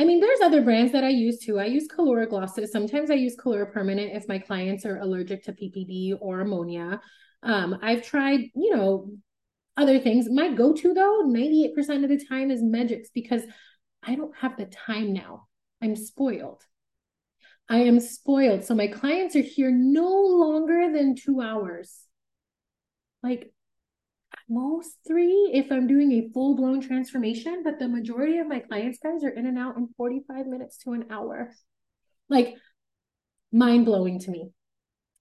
I 0.00 0.04
mean, 0.04 0.18
there's 0.18 0.40
other 0.40 0.62
brands 0.62 0.92
that 0.92 1.04
I 1.04 1.10
use 1.10 1.40
too. 1.40 1.58
I 1.60 1.66
use 1.66 1.86
Colora 1.86 2.26
glosses. 2.26 2.72
Sometimes 2.72 3.10
I 3.10 3.16
use 3.16 3.36
Colora 3.36 3.70
permanent 3.70 4.16
if 4.16 4.26
my 4.28 4.38
clients 4.38 4.86
are 4.86 4.96
allergic 4.96 5.44
to 5.44 5.52
PPD 5.52 6.16
or 6.18 6.40
ammonia. 6.40 7.02
Um, 7.42 7.76
I've 7.82 8.02
tried, 8.02 8.48
you 8.54 8.74
know, 8.74 9.10
other 9.76 9.98
things. 9.98 10.26
My 10.30 10.54
go 10.54 10.72
to 10.72 10.94
though, 10.94 11.24
98% 11.26 12.02
of 12.02 12.08
the 12.08 12.24
time 12.26 12.50
is 12.50 12.62
Megix 12.62 13.08
because 13.12 13.42
I 14.02 14.14
don't 14.14 14.34
have 14.38 14.56
the 14.56 14.64
time 14.64 15.12
now. 15.12 15.48
I'm 15.82 15.94
spoiled. 15.94 16.62
I 17.68 17.80
am 17.80 18.00
spoiled. 18.00 18.64
So 18.64 18.74
my 18.74 18.86
clients 18.86 19.36
are 19.36 19.42
here 19.42 19.70
no 19.70 20.08
longer 20.08 20.90
than 20.94 21.14
two 21.14 21.42
hours. 21.42 22.06
Like 23.22 23.52
most 24.50 24.98
three 25.06 25.50
if 25.54 25.70
I'm 25.70 25.86
doing 25.86 26.12
a 26.12 26.28
full 26.34 26.56
blown 26.56 26.80
transformation, 26.80 27.62
but 27.64 27.78
the 27.78 27.88
majority 27.88 28.38
of 28.38 28.48
my 28.48 28.58
clients, 28.58 28.98
guys, 29.02 29.24
are 29.24 29.30
in 29.30 29.46
and 29.46 29.58
out 29.58 29.76
in 29.76 29.88
45 29.96 30.46
minutes 30.46 30.78
to 30.78 30.92
an 30.92 31.06
hour. 31.10 31.52
Like 32.28 32.56
mind 33.52 33.86
blowing 33.86 34.18
to 34.20 34.30
me. 34.30 34.50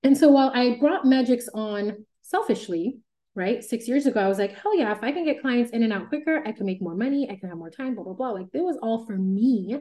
And 0.03 0.17
so 0.17 0.29
while 0.29 0.51
I 0.53 0.77
brought 0.79 1.03
Megix 1.03 1.45
on 1.53 2.05
selfishly, 2.21 2.99
right? 3.35 3.63
Six 3.63 3.87
years 3.87 4.05
ago, 4.05 4.19
I 4.19 4.27
was 4.27 4.39
like, 4.39 4.57
hell 4.57 4.77
yeah, 4.77 4.91
if 4.91 5.03
I 5.03 5.11
can 5.11 5.25
get 5.25 5.41
clients 5.41 5.71
in 5.71 5.83
and 5.83 5.93
out 5.93 6.09
quicker, 6.09 6.41
I 6.45 6.51
can 6.51 6.65
make 6.65 6.81
more 6.81 6.95
money, 6.95 7.29
I 7.29 7.35
can 7.35 7.49
have 7.49 7.57
more 7.57 7.69
time, 7.69 7.95
blah, 7.95 8.03
blah, 8.03 8.13
blah. 8.13 8.31
Like 8.31 8.47
it 8.53 8.63
was 8.63 8.77
all 8.81 9.05
for 9.05 9.15
me, 9.15 9.77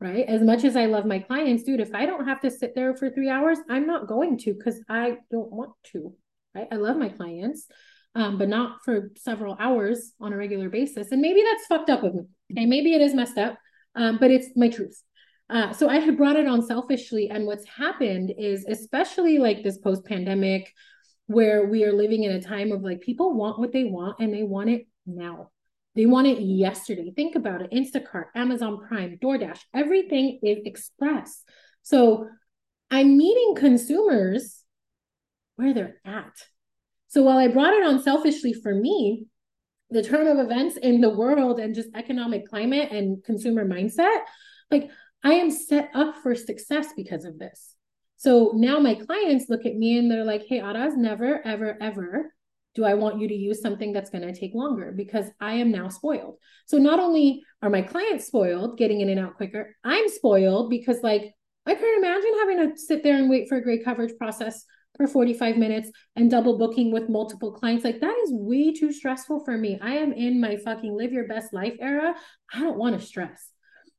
right? 0.00 0.24
As 0.26 0.42
much 0.42 0.64
as 0.64 0.76
I 0.76 0.86
love 0.86 1.04
my 1.04 1.18
clients, 1.18 1.62
dude, 1.62 1.80
if 1.80 1.94
I 1.94 2.06
don't 2.06 2.26
have 2.26 2.40
to 2.40 2.50
sit 2.50 2.74
there 2.74 2.96
for 2.96 3.10
three 3.10 3.28
hours, 3.28 3.58
I'm 3.68 3.86
not 3.86 4.08
going 4.08 4.38
to 4.38 4.54
because 4.54 4.80
I 4.88 5.18
don't 5.30 5.50
want 5.50 5.72
to, 5.92 6.14
right? 6.54 6.68
I 6.70 6.76
love 6.76 6.96
my 6.96 7.08
clients. 7.08 7.66
Um, 8.16 8.38
but 8.38 8.48
not 8.48 8.82
for 8.82 9.10
several 9.18 9.58
hours 9.60 10.14
on 10.20 10.32
a 10.32 10.38
regular 10.38 10.70
basis. 10.70 11.12
And 11.12 11.20
maybe 11.20 11.42
that's 11.42 11.66
fucked 11.66 11.90
up 11.90 12.02
with 12.02 12.14
me. 12.14 12.22
Okay, 12.50 12.64
maybe 12.64 12.94
it 12.94 13.02
is 13.02 13.12
messed 13.12 13.36
up, 13.36 13.58
um, 13.94 14.16
but 14.18 14.30
it's 14.30 14.48
my 14.56 14.70
truth. 14.70 15.02
Uh, 15.50 15.72
so 15.72 15.88
I 15.88 15.98
had 15.98 16.16
brought 16.16 16.36
it 16.36 16.46
on 16.46 16.62
selfishly. 16.62 17.28
And 17.28 17.46
what's 17.46 17.66
happened 17.68 18.32
is, 18.38 18.64
especially 18.64 19.36
like 19.36 19.62
this 19.62 19.76
post 19.76 20.06
pandemic, 20.06 20.72
where 21.26 21.66
we 21.66 21.84
are 21.84 21.92
living 21.92 22.22
in 22.22 22.32
a 22.32 22.40
time 22.40 22.72
of 22.72 22.82
like 22.82 23.00
people 23.00 23.34
want 23.34 23.58
what 23.58 23.72
they 23.72 23.84
want 23.84 24.18
and 24.18 24.32
they 24.32 24.44
want 24.44 24.70
it 24.70 24.86
now. 25.04 25.50
They 25.94 26.06
want 26.06 26.26
it 26.26 26.40
yesterday. 26.40 27.12
Think 27.14 27.36
about 27.36 27.62
it 27.62 27.70
Instacart, 27.72 28.26
Amazon 28.34 28.86
Prime, 28.86 29.18
DoorDash, 29.22 29.60
everything 29.74 30.38
is 30.42 30.58
express. 30.64 31.42
So 31.82 32.28
I'm 32.90 33.16
meeting 33.16 33.54
consumers 33.56 34.62
where 35.56 35.74
they're 35.74 36.00
at. 36.04 36.32
So 37.16 37.22
while 37.22 37.38
I 37.38 37.48
brought 37.48 37.72
it 37.72 37.82
on 37.82 38.02
selfishly 38.02 38.52
for 38.52 38.74
me, 38.74 39.24
the 39.88 40.02
turn 40.02 40.26
of 40.26 40.38
events 40.38 40.76
in 40.76 41.00
the 41.00 41.08
world 41.08 41.58
and 41.58 41.74
just 41.74 41.88
economic 41.94 42.46
climate 42.46 42.92
and 42.92 43.24
consumer 43.24 43.66
mindset, 43.66 44.18
like 44.70 44.90
I 45.24 45.32
am 45.32 45.50
set 45.50 45.88
up 45.94 46.16
for 46.22 46.34
success 46.34 46.88
because 46.94 47.24
of 47.24 47.38
this. 47.38 47.74
So 48.18 48.52
now 48.54 48.80
my 48.80 48.96
clients 48.96 49.46
look 49.48 49.64
at 49.64 49.76
me 49.76 49.96
and 49.96 50.10
they're 50.10 50.26
like, 50.26 50.44
hey, 50.46 50.58
Araz, 50.58 50.94
never, 50.94 51.40
ever, 51.42 51.78
ever 51.80 52.34
do 52.74 52.84
I 52.84 52.92
want 52.92 53.18
you 53.18 53.28
to 53.28 53.34
use 53.34 53.62
something 53.62 53.94
that's 53.94 54.10
going 54.10 54.30
to 54.30 54.38
take 54.38 54.52
longer 54.52 54.92
because 54.94 55.24
I 55.40 55.54
am 55.54 55.72
now 55.72 55.88
spoiled. 55.88 56.36
So 56.66 56.76
not 56.76 57.00
only 57.00 57.42
are 57.62 57.70
my 57.70 57.80
clients 57.80 58.26
spoiled, 58.26 58.76
getting 58.76 59.00
in 59.00 59.08
and 59.08 59.20
out 59.20 59.38
quicker, 59.38 59.74
I'm 59.82 60.10
spoiled 60.10 60.68
because, 60.68 61.02
like, 61.02 61.32
I 61.64 61.74
can't 61.74 62.04
imagine 62.04 62.32
having 62.40 62.58
to 62.58 62.78
sit 62.78 63.02
there 63.02 63.16
and 63.16 63.30
wait 63.30 63.48
for 63.48 63.56
a 63.56 63.62
great 63.62 63.86
coverage 63.86 64.12
process 64.18 64.66
for 64.96 65.06
45 65.06 65.56
minutes 65.56 65.90
and 66.14 66.30
double 66.30 66.58
booking 66.58 66.92
with 66.92 67.08
multiple 67.08 67.52
clients. 67.52 67.84
Like, 67.84 68.00
that 68.00 68.16
is 68.24 68.30
way 68.32 68.72
too 68.72 68.92
stressful 68.92 69.44
for 69.44 69.56
me. 69.56 69.78
I 69.80 69.96
am 69.96 70.12
in 70.12 70.40
my 70.40 70.56
fucking 70.56 70.96
live 70.96 71.12
your 71.12 71.28
best 71.28 71.52
life 71.52 71.74
era. 71.80 72.14
I 72.52 72.60
don't 72.60 72.78
want 72.78 72.98
to 72.98 73.06
stress. 73.06 73.50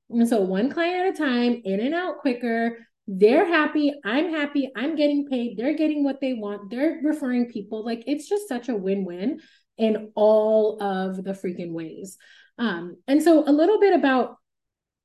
And 0.09 0.27
so, 0.27 0.41
one 0.41 0.71
client 0.71 1.07
at 1.07 1.13
a 1.13 1.17
time, 1.17 1.61
in 1.65 1.79
and 1.79 1.93
out 1.93 2.19
quicker, 2.19 2.77
they're 3.07 3.45
happy 3.45 3.93
i'm 4.03 4.29
happy 4.29 4.69
i'm 4.75 4.95
getting 4.95 5.25
paid 5.27 5.57
they're 5.57 5.77
getting 5.77 6.03
what 6.03 6.19
they 6.19 6.33
want 6.33 6.69
they're 6.69 6.99
referring 7.03 7.45
people 7.45 7.85
like 7.85 8.03
it's 8.05 8.27
just 8.27 8.49
such 8.49 8.67
a 8.67 8.75
win-win 8.75 9.39
in 9.77 10.11
all 10.15 10.81
of 10.83 11.23
the 11.23 11.31
freaking 11.31 11.71
ways 11.71 12.17
um 12.57 12.97
and 13.07 13.23
so 13.23 13.47
a 13.47 13.51
little 13.51 13.79
bit 13.79 13.93
about 13.93 14.35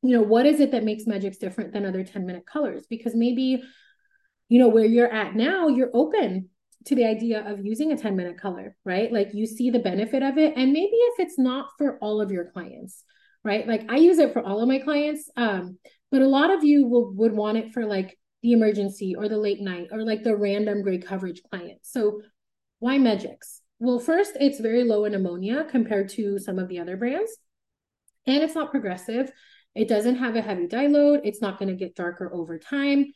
you 0.02 0.16
know 0.16 0.22
what 0.22 0.46
is 0.46 0.58
it 0.58 0.72
that 0.72 0.82
makes 0.82 1.04
Megix 1.04 1.38
different 1.38 1.72
than 1.72 1.87
other 1.87 2.02
10 2.02 2.26
minute 2.26 2.44
colors 2.44 2.87
because 2.90 3.14
maybe 3.14 3.62
you 4.52 4.59
know 4.59 4.68
where 4.68 4.85
you're 4.85 5.12
at 5.12 5.35
now 5.35 5.68
you're 5.68 5.90
open 5.94 6.49
to 6.85 6.94
the 6.94 7.04
idea 7.04 7.49
of 7.49 7.64
using 7.64 7.92
a 7.92 7.97
10 7.97 8.16
minute 8.16 8.38
color 8.38 8.76
right 8.85 9.12
like 9.12 9.30
you 9.32 9.47
see 9.47 9.71
the 9.71 9.78
benefit 9.78 10.23
of 10.23 10.37
it 10.38 10.54
and 10.56 10.73
maybe 10.73 10.97
if 10.97 11.21
it's 11.21 11.38
not 11.38 11.68
for 11.78 11.99
all 11.99 12.21
of 12.21 12.30
your 12.30 12.50
clients 12.50 13.04
right 13.44 13.66
like 13.66 13.85
i 13.88 13.97
use 13.97 14.18
it 14.18 14.32
for 14.32 14.42
all 14.42 14.61
of 14.61 14.68
my 14.68 14.78
clients 14.78 15.30
um 15.37 15.78
but 16.11 16.23
a 16.23 16.28
lot 16.28 16.50
of 16.50 16.62
you 16.62 16.87
will 16.87 17.12
would 17.14 17.32
want 17.32 17.56
it 17.56 17.73
for 17.73 17.87
like 17.87 18.18
the 18.42 18.52
emergency 18.52 19.14
or 19.16 19.28
the 19.28 19.38
late 19.38 19.61
night 19.61 19.88
or 19.92 20.02
like 20.04 20.23
the 20.23 20.37
random 20.37 20.82
gray 20.82 20.99
coverage 20.99 21.42
client. 21.50 21.78
So 21.82 22.21
why 22.80 22.99
Megix? 22.99 23.61
Well, 23.78 23.99
first, 23.99 24.32
it's 24.38 24.61
very 24.61 24.85
low 24.85 25.04
in 25.04 25.14
ammonia 25.14 25.66
compared 25.68 26.09
to 26.11 26.38
some 26.38 26.59
of 26.59 26.68
the 26.68 26.80
other 26.80 26.97
brands. 26.97 27.37
And 28.26 28.42
it's 28.42 28.54
not 28.54 28.71
progressive. 28.71 29.30
It 29.75 29.88
doesn't 29.88 30.16
have 30.16 30.37
a 30.37 30.42
heavy 30.42 30.66
dye 30.66 30.88
load. 30.88 31.21
It's 31.25 31.40
not 31.40 31.59
going 31.59 31.71
to 31.71 31.76
get 31.76 31.97
darker 31.97 32.32
over 32.32 32.59
time. 32.59 33.06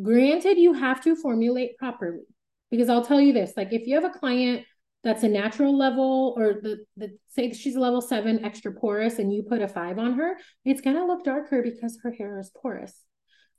Granted, 0.00 0.58
you 0.58 0.72
have 0.72 1.00
to 1.02 1.16
formulate 1.16 1.76
properly. 1.78 2.24
Because 2.70 2.88
I'll 2.88 3.04
tell 3.04 3.20
you 3.20 3.32
this 3.32 3.52
like, 3.56 3.72
if 3.72 3.86
you 3.86 3.96
have 3.96 4.04
a 4.04 4.16
client 4.18 4.64
that's 5.02 5.22
a 5.22 5.28
natural 5.28 5.76
level 5.76 6.34
or 6.36 6.60
the, 6.62 6.84
the 6.96 7.16
say 7.28 7.52
she's 7.52 7.76
a 7.76 7.80
level 7.80 8.00
seven 8.00 8.44
extra 8.44 8.72
porous 8.72 9.18
and 9.18 9.32
you 9.32 9.42
put 9.42 9.62
a 9.62 9.68
five 9.68 9.98
on 9.98 10.14
her 10.14 10.36
it's 10.64 10.80
going 10.80 10.96
to 10.96 11.06
look 11.06 11.24
darker 11.24 11.62
because 11.62 11.98
her 12.02 12.12
hair 12.12 12.38
is 12.38 12.50
porous 12.60 12.94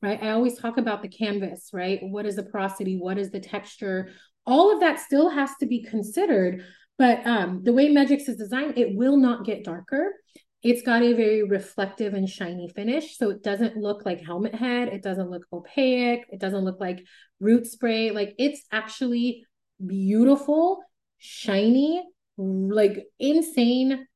right? 0.01 0.21
I 0.21 0.31
always 0.31 0.57
talk 0.57 0.77
about 0.77 1.01
the 1.01 1.09
canvas 1.09 1.69
right? 1.73 1.99
What 2.01 2.25
is 2.25 2.35
the 2.35 2.43
porosity? 2.43 2.97
What 2.97 3.17
is 3.17 3.29
the 3.29 3.39
texture? 3.39 4.09
All 4.47 4.73
of 4.73 4.79
that 4.79 4.99
still 4.99 5.29
has 5.29 5.51
to 5.59 5.65
be 5.65 5.83
considered 5.83 6.63
but 6.97 7.25
um, 7.25 7.61
the 7.63 7.73
way 7.73 7.89
Megix 7.89 8.29
is 8.29 8.37
designed 8.37 8.77
it 8.77 8.95
will 8.95 9.17
not 9.17 9.45
get 9.45 9.63
darker 9.63 10.13
it's 10.63 10.83
got 10.83 11.01
a 11.01 11.13
very 11.13 11.43
reflective 11.43 12.13
and 12.13 12.29
shiny 12.29 12.69
finish 12.69 13.17
so 13.17 13.29
it 13.29 13.43
doesn't 13.43 13.77
look 13.77 14.05
like 14.05 14.23
helmet 14.23 14.53
head 14.53 14.87
it 14.87 15.01
doesn't 15.01 15.29
look 15.29 15.43
opaque 15.51 16.25
it 16.29 16.39
doesn't 16.39 16.65
look 16.65 16.79
like 16.79 17.03
root 17.39 17.65
spray 17.65 18.11
like 18.11 18.35
it's 18.37 18.63
actually 18.71 19.45
beautiful 19.85 20.83
shiny, 21.21 22.03
like 22.37 23.05
insane 23.19 24.07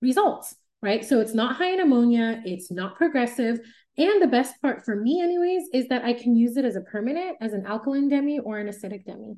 results, 0.00 0.54
right? 0.80 1.04
So 1.04 1.20
it's 1.20 1.34
not 1.34 1.56
high 1.56 1.72
in 1.72 1.80
ammonia, 1.80 2.40
it's 2.44 2.70
not 2.70 2.96
progressive. 2.96 3.58
And 3.98 4.22
the 4.22 4.28
best 4.28 4.54
part 4.62 4.84
for 4.84 4.96
me, 4.96 5.20
anyways, 5.20 5.64
is 5.74 5.88
that 5.88 6.04
I 6.04 6.14
can 6.14 6.36
use 6.36 6.56
it 6.56 6.64
as 6.64 6.76
a 6.76 6.80
permanent, 6.80 7.36
as 7.40 7.52
an 7.52 7.66
alkaline 7.66 8.08
demi 8.08 8.38
or 8.38 8.58
an 8.58 8.68
acidic 8.68 9.04
demi, 9.04 9.34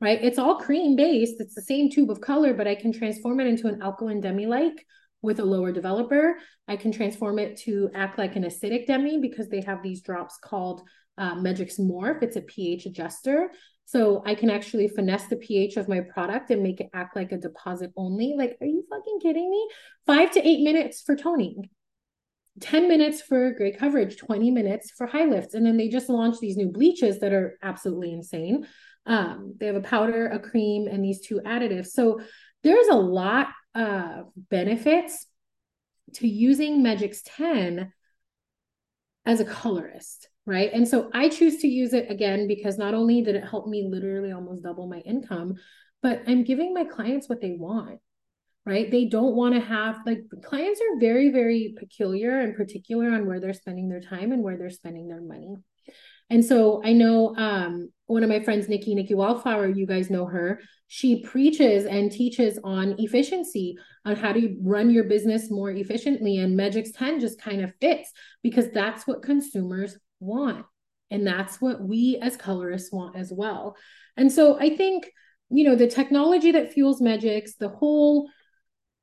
right? 0.00 0.22
It's 0.22 0.38
all 0.38 0.56
cream 0.56 0.94
based, 0.96 1.40
it's 1.40 1.54
the 1.54 1.62
same 1.62 1.90
tube 1.90 2.10
of 2.10 2.20
color, 2.20 2.54
but 2.54 2.68
I 2.68 2.76
can 2.76 2.92
transform 2.92 3.40
it 3.40 3.48
into 3.48 3.66
an 3.66 3.82
alkaline 3.82 4.20
demi 4.20 4.46
like 4.46 4.86
with 5.22 5.40
a 5.40 5.44
lower 5.44 5.72
developer. 5.72 6.36
I 6.66 6.76
can 6.76 6.92
transform 6.92 7.38
it 7.38 7.56
to 7.62 7.90
act 7.94 8.18
like 8.18 8.36
an 8.36 8.44
acidic 8.44 8.86
demi 8.86 9.18
because 9.18 9.48
they 9.48 9.60
have 9.62 9.82
these 9.82 10.02
drops 10.02 10.38
called 10.42 10.82
uh, 11.16 11.34
Megix 11.34 11.80
Morph. 11.80 12.22
It's 12.22 12.36
a 12.36 12.42
pH 12.42 12.86
adjuster. 12.86 13.50
So 13.84 14.22
I 14.26 14.34
can 14.34 14.50
actually 14.50 14.88
finesse 14.88 15.26
the 15.26 15.36
pH 15.36 15.76
of 15.78 15.88
my 15.88 16.00
product 16.00 16.50
and 16.50 16.62
make 16.62 16.80
it 16.80 16.90
act 16.92 17.16
like 17.16 17.32
a 17.32 17.38
deposit 17.38 17.90
only. 17.96 18.34
Like, 18.36 18.56
are 18.60 18.66
you 18.66 18.84
fucking 18.90 19.18
kidding 19.20 19.50
me? 19.50 19.68
Five 20.06 20.30
to 20.32 20.46
eight 20.46 20.62
minutes 20.62 21.00
for 21.00 21.16
toning. 21.16 21.70
10 22.60 22.88
minutes 22.88 23.22
for 23.22 23.52
great 23.52 23.78
coverage, 23.78 24.16
20 24.16 24.50
minutes 24.50 24.90
for 24.90 25.06
high 25.06 25.24
lifts. 25.24 25.54
And 25.54 25.64
then 25.64 25.76
they 25.76 25.88
just 25.88 26.08
launched 26.08 26.40
these 26.40 26.56
new 26.56 26.68
bleaches 26.68 27.20
that 27.20 27.32
are 27.32 27.58
absolutely 27.62 28.12
insane. 28.12 28.66
Um, 29.06 29.54
they 29.58 29.66
have 29.66 29.76
a 29.76 29.80
powder, 29.80 30.26
a 30.26 30.38
cream, 30.38 30.86
and 30.86 31.02
these 31.02 31.20
two 31.26 31.40
additives. 31.46 31.88
So 31.88 32.20
there's 32.62 32.88
a 32.88 32.96
lot 32.96 33.48
of 33.78 34.26
benefits 34.50 35.26
to 36.14 36.26
using 36.26 36.82
Megix 36.82 37.20
10 37.24 37.92
as 39.26 39.40
a 39.40 39.44
colorist 39.44 40.28
right? 40.48 40.72
And 40.72 40.88
so 40.88 41.10
I 41.12 41.28
choose 41.28 41.58
to 41.58 41.68
use 41.68 41.92
it 41.92 42.10
again 42.10 42.48
because 42.48 42.78
not 42.78 42.94
only 42.94 43.20
did 43.20 43.34
it 43.34 43.44
help 43.46 43.66
me 43.66 43.86
literally 43.86 44.32
almost 44.32 44.62
double 44.62 44.86
my 44.86 45.00
income, 45.00 45.56
but 46.02 46.22
I'm 46.26 46.42
giving 46.42 46.72
my 46.72 46.84
clients 46.84 47.28
what 47.28 47.42
they 47.42 47.52
want, 47.52 48.00
right? 48.64 48.90
They 48.90 49.04
don't 49.04 49.36
want 49.36 49.54
to 49.56 49.60
have 49.60 49.98
like 50.06 50.22
clients 50.42 50.80
are 50.80 50.98
very, 50.98 51.30
very 51.30 51.74
peculiar 51.78 52.40
and 52.40 52.56
particular 52.56 53.10
on 53.10 53.26
where 53.26 53.40
they're 53.40 53.52
spending 53.52 53.90
their 53.90 54.00
time 54.00 54.32
and 54.32 54.42
where 54.42 54.56
they're 54.56 54.70
spending 54.70 55.06
their 55.06 55.20
money. 55.20 55.54
And 56.30 56.44
so 56.44 56.82
I 56.84 56.92
know 56.92 57.34
um, 57.36 57.90
one 58.06 58.22
of 58.22 58.28
my 58.28 58.40
friends, 58.40 58.68
Nikki, 58.68 58.94
Nikki 58.94 59.14
Wildflower, 59.14 59.68
you 59.68 59.86
guys 59.86 60.10
know 60.10 60.26
her. 60.26 60.60
She 60.88 61.22
preaches 61.22 61.84
and 61.84 62.10
teaches 62.10 62.58
on 62.64 62.96
efficiency, 62.98 63.76
on 64.04 64.16
how 64.16 64.32
to 64.32 64.56
run 64.62 64.90
your 64.90 65.04
business 65.04 65.50
more 65.50 65.70
efficiently. 65.70 66.38
And 66.38 66.58
Megix 66.58 66.88
10 66.96 67.20
just 67.20 67.40
kind 67.40 67.62
of 67.62 67.74
fits 67.80 68.10
because 68.42 68.70
that's 68.70 69.06
what 69.06 69.22
consumers 69.22 69.96
want. 70.20 70.64
And 71.10 71.26
that's 71.26 71.60
what 71.60 71.82
we 71.82 72.18
as 72.20 72.36
colorists 72.36 72.92
want 72.92 73.16
as 73.16 73.32
well. 73.32 73.76
And 74.16 74.32
so 74.32 74.58
I 74.58 74.74
think, 74.74 75.10
you 75.50 75.64
know, 75.64 75.76
the 75.76 75.86
technology 75.86 76.52
that 76.52 76.72
fuels 76.72 77.00
Megix, 77.00 77.52
the 77.58 77.68
whole 77.68 78.28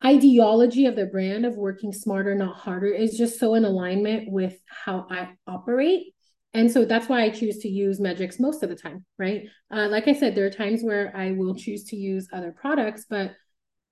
ideology 0.03 0.87
of 0.87 0.95
the 0.95 1.05
brand 1.05 1.45
of 1.45 1.55
working 1.55 1.93
smarter, 1.93 2.35
not 2.35 2.57
harder, 2.57 2.87
is 2.87 3.17
just 3.17 3.39
so 3.39 3.53
in 3.53 3.65
alignment 3.65 4.31
with 4.31 4.59
how 4.65 5.07
I 5.09 5.29
operate. 5.47 6.14
And 6.55 6.71
so 6.71 6.85
that's 6.85 7.09
why 7.09 7.21
I 7.21 7.31
choose 7.31 7.57
to 7.59 7.67
use 7.67 7.99
Megix 7.99 8.39
most 8.39 8.63
of 8.63 8.69
the 8.69 8.77
time, 8.77 9.03
right? 9.19 9.43
Uh, 9.69 9.89
like 9.89 10.07
I 10.07 10.13
said, 10.13 10.35
there 10.35 10.45
are 10.45 10.49
times 10.49 10.83
where 10.83 11.11
I 11.13 11.31
will 11.31 11.53
choose 11.53 11.83
to 11.89 11.97
use 11.97 12.29
other 12.31 12.53
products, 12.53 13.05
but 13.09 13.33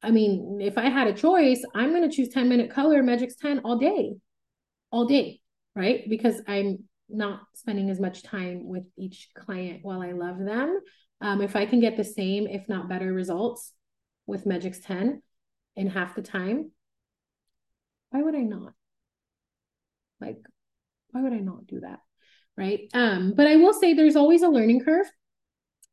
I 0.02 0.12
mean, 0.12 0.60
if 0.62 0.78
I 0.78 0.90
had 0.90 1.08
a 1.08 1.14
choice, 1.14 1.62
I'm 1.76 1.90
going 1.90 2.10
to 2.10 2.16
choose 2.16 2.30
10 2.30 2.48
minute 2.48 2.72
color 2.72 3.04
Megix 3.04 3.34
10 3.38 3.60
all 3.66 3.78
day, 3.78 4.14
all 4.92 5.06
day, 5.06 5.42
right? 5.76 6.10
Because 6.10 6.42
I'm 6.48 6.86
not 7.10 7.42
spending 7.54 7.90
as 7.90 8.00
much 8.00 8.24
time 8.24 8.66
with 8.66 8.86
each 8.98 9.28
client 9.36 9.80
while 9.82 10.02
I 10.02 10.14
love 10.14 10.40
them. 10.40 10.80
Um, 11.20 11.42
if 11.42 11.58
I 11.58 11.66
can 11.66 11.82
get 11.82 11.98
the 11.98 12.06
same, 12.06 12.48
if 12.48 12.70
not 12.70 12.88
better 12.88 13.12
results 13.12 13.74
with 14.26 14.46
Megix 14.46 14.78
10 14.82 15.22
in 15.76 15.88
half 15.88 16.16
the 16.16 16.22
time, 16.22 16.72
why 18.12 18.22
would 18.22 18.36
I 18.36 18.44
not? 18.44 18.72
Like, 20.22 20.38
why 21.12 21.24
would 21.24 21.34
I 21.34 21.40
not 21.40 21.68
do 21.68 21.82
that? 21.82 22.00
Right. 22.58 22.82
Um, 22.94 23.34
but 23.36 23.48
I 23.48 23.56
will 23.56 23.74
say 23.74 23.94
there's 23.94 24.16
always 24.16 24.44
a 24.44 24.48
learning 24.48 24.84
curve. 24.84 25.08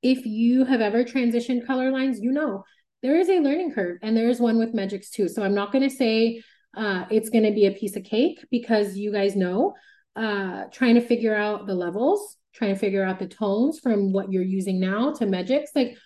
If 0.02 0.26
you 0.26 0.64
have 0.64 0.81
ever 0.81 1.05
transitioned 1.05 1.67
color 1.67 1.90
lines, 1.90 2.21
you 2.21 2.33
know 2.33 2.64
there 3.02 3.19
is 3.19 3.29
a 3.29 3.40
learning 3.40 3.73
curve, 3.73 3.99
and 4.02 4.17
there 4.17 4.29
is 4.29 4.40
one 4.40 4.59
with 4.59 4.75
Megix 4.75 5.11
too. 5.11 5.29
So 5.29 5.43
I'm 5.43 5.55
not 5.55 5.73
going 5.73 5.88
to 5.88 5.95
say 5.95 6.43
uh, 6.76 7.05
it's 7.11 7.31
going 7.31 7.45
to 7.45 7.52
be 7.52 7.67
a 7.67 7.73
piece 7.73 7.97
of 7.97 8.05
cake 8.05 8.45
because 8.50 8.97
you 8.97 9.11
guys 9.11 9.37
know 9.37 9.75
uh, 10.17 10.64
trying 10.73 10.97
to 10.97 11.00
figure 11.00 11.35
out 11.35 11.67
the 11.67 11.75
levels, 11.75 12.37
trying 12.55 12.75
to 12.75 12.79
figure 12.79 13.05
out 13.05 13.19
the 13.19 13.26
tones 13.26 13.79
from 13.79 14.12
what 14.12 14.31
you're 14.31 14.43
using 14.43 14.81
now 14.81 15.12
to 15.14 15.25
Megix, 15.25 15.69
Like 15.75 15.97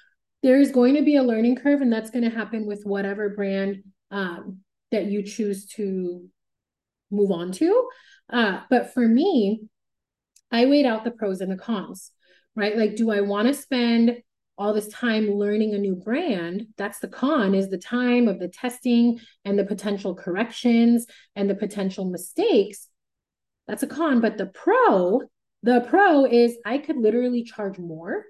there's 0.42 0.70
going 0.70 0.94
to 0.94 1.02
be 1.02 1.16
a 1.16 1.22
learning 1.22 1.56
curve, 1.56 1.80
and 1.80 1.92
that's 1.92 2.10
going 2.10 2.24
to 2.24 2.36
happen 2.36 2.66
with 2.66 2.82
whatever 2.84 3.30
brand 3.30 3.82
um, 4.10 4.58
that 4.92 5.06
you 5.06 5.22
choose 5.22 5.66
to 5.66 6.28
move 7.10 7.30
on 7.30 7.50
to. 7.52 7.88
Uh, 8.30 8.60
but 8.70 8.92
for 8.92 9.06
me, 9.06 9.62
I 10.54 10.66
weighed 10.66 10.86
out 10.86 11.04
the 11.04 11.10
pros 11.10 11.40
and 11.40 11.52
the 11.52 11.56
cons, 11.56 12.10
right? 12.54 12.76
Like, 12.76 12.96
do 12.96 13.10
I 13.10 13.20
want 13.20 13.48
to 13.48 13.54
spend 13.54 14.22
all 14.56 14.72
this 14.72 14.88
time 14.88 15.30
learning 15.30 15.74
a 15.74 15.78
new 15.78 15.96
brand 15.96 16.68
that's 16.76 17.00
the 17.00 17.08
con 17.08 17.56
is 17.56 17.70
the 17.70 17.78
time 17.78 18.28
of 18.28 18.38
the 18.38 18.46
testing 18.46 19.18
and 19.44 19.58
the 19.58 19.64
potential 19.64 20.14
corrections 20.14 21.06
and 21.34 21.50
the 21.50 21.56
potential 21.56 22.04
mistakes 22.04 22.86
that's 23.66 23.82
a 23.82 23.86
con. 23.86 24.20
But 24.20 24.38
the 24.38 24.46
pro, 24.46 25.22
the 25.62 25.80
pro 25.88 26.24
is 26.24 26.56
I 26.64 26.78
could 26.78 26.96
literally 26.96 27.44
charge 27.44 27.78
more 27.78 28.24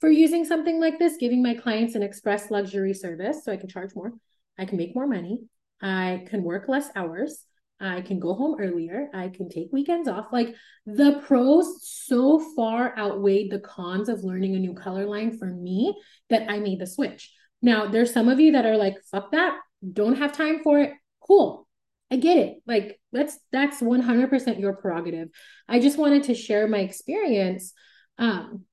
for 0.00 0.10
using 0.10 0.44
something 0.44 0.80
like 0.80 0.98
this, 0.98 1.16
giving 1.16 1.42
my 1.42 1.54
clients 1.54 1.94
an 1.94 2.02
express 2.02 2.50
luxury 2.50 2.94
service 2.94 3.44
so 3.44 3.52
I 3.52 3.56
can 3.56 3.68
charge 3.68 3.94
more. 3.94 4.12
I 4.58 4.64
can 4.64 4.76
make 4.76 4.94
more 4.94 5.06
money. 5.06 5.40
I 5.80 6.26
can 6.28 6.42
work 6.42 6.68
less 6.68 6.88
hours. 6.96 7.44
I 7.80 8.00
can 8.00 8.20
go 8.20 8.34
home 8.34 8.56
earlier. 8.60 9.08
I 9.12 9.28
can 9.28 9.48
take 9.48 9.72
weekends 9.72 10.08
off. 10.08 10.26
Like 10.32 10.54
the 10.86 11.20
pros 11.26 11.78
so 11.82 12.38
far 12.54 12.96
outweighed 12.96 13.50
the 13.50 13.58
cons 13.58 14.08
of 14.08 14.22
learning 14.22 14.54
a 14.54 14.58
new 14.58 14.74
color 14.74 15.06
line 15.06 15.36
for 15.36 15.46
me 15.46 15.94
that 16.30 16.50
I 16.50 16.60
made 16.60 16.78
the 16.78 16.86
switch. 16.86 17.32
Now, 17.60 17.86
there's 17.86 18.12
some 18.12 18.28
of 18.28 18.40
you 18.40 18.52
that 18.52 18.66
are 18.66 18.76
like, 18.76 18.96
fuck 19.10 19.32
that, 19.32 19.58
don't 19.92 20.16
have 20.16 20.32
time 20.32 20.62
for 20.62 20.80
it. 20.80 20.92
Cool. 21.20 21.66
I 22.10 22.16
get 22.16 22.36
it. 22.36 22.58
Like 22.66 23.00
that's 23.10 23.38
that's 23.52 23.80
100% 23.80 24.60
your 24.60 24.76
prerogative. 24.76 25.28
I 25.66 25.80
just 25.80 25.98
wanted 25.98 26.24
to 26.24 26.34
share 26.34 26.68
my 26.68 26.80
experience 26.80 27.72
um 28.18 28.64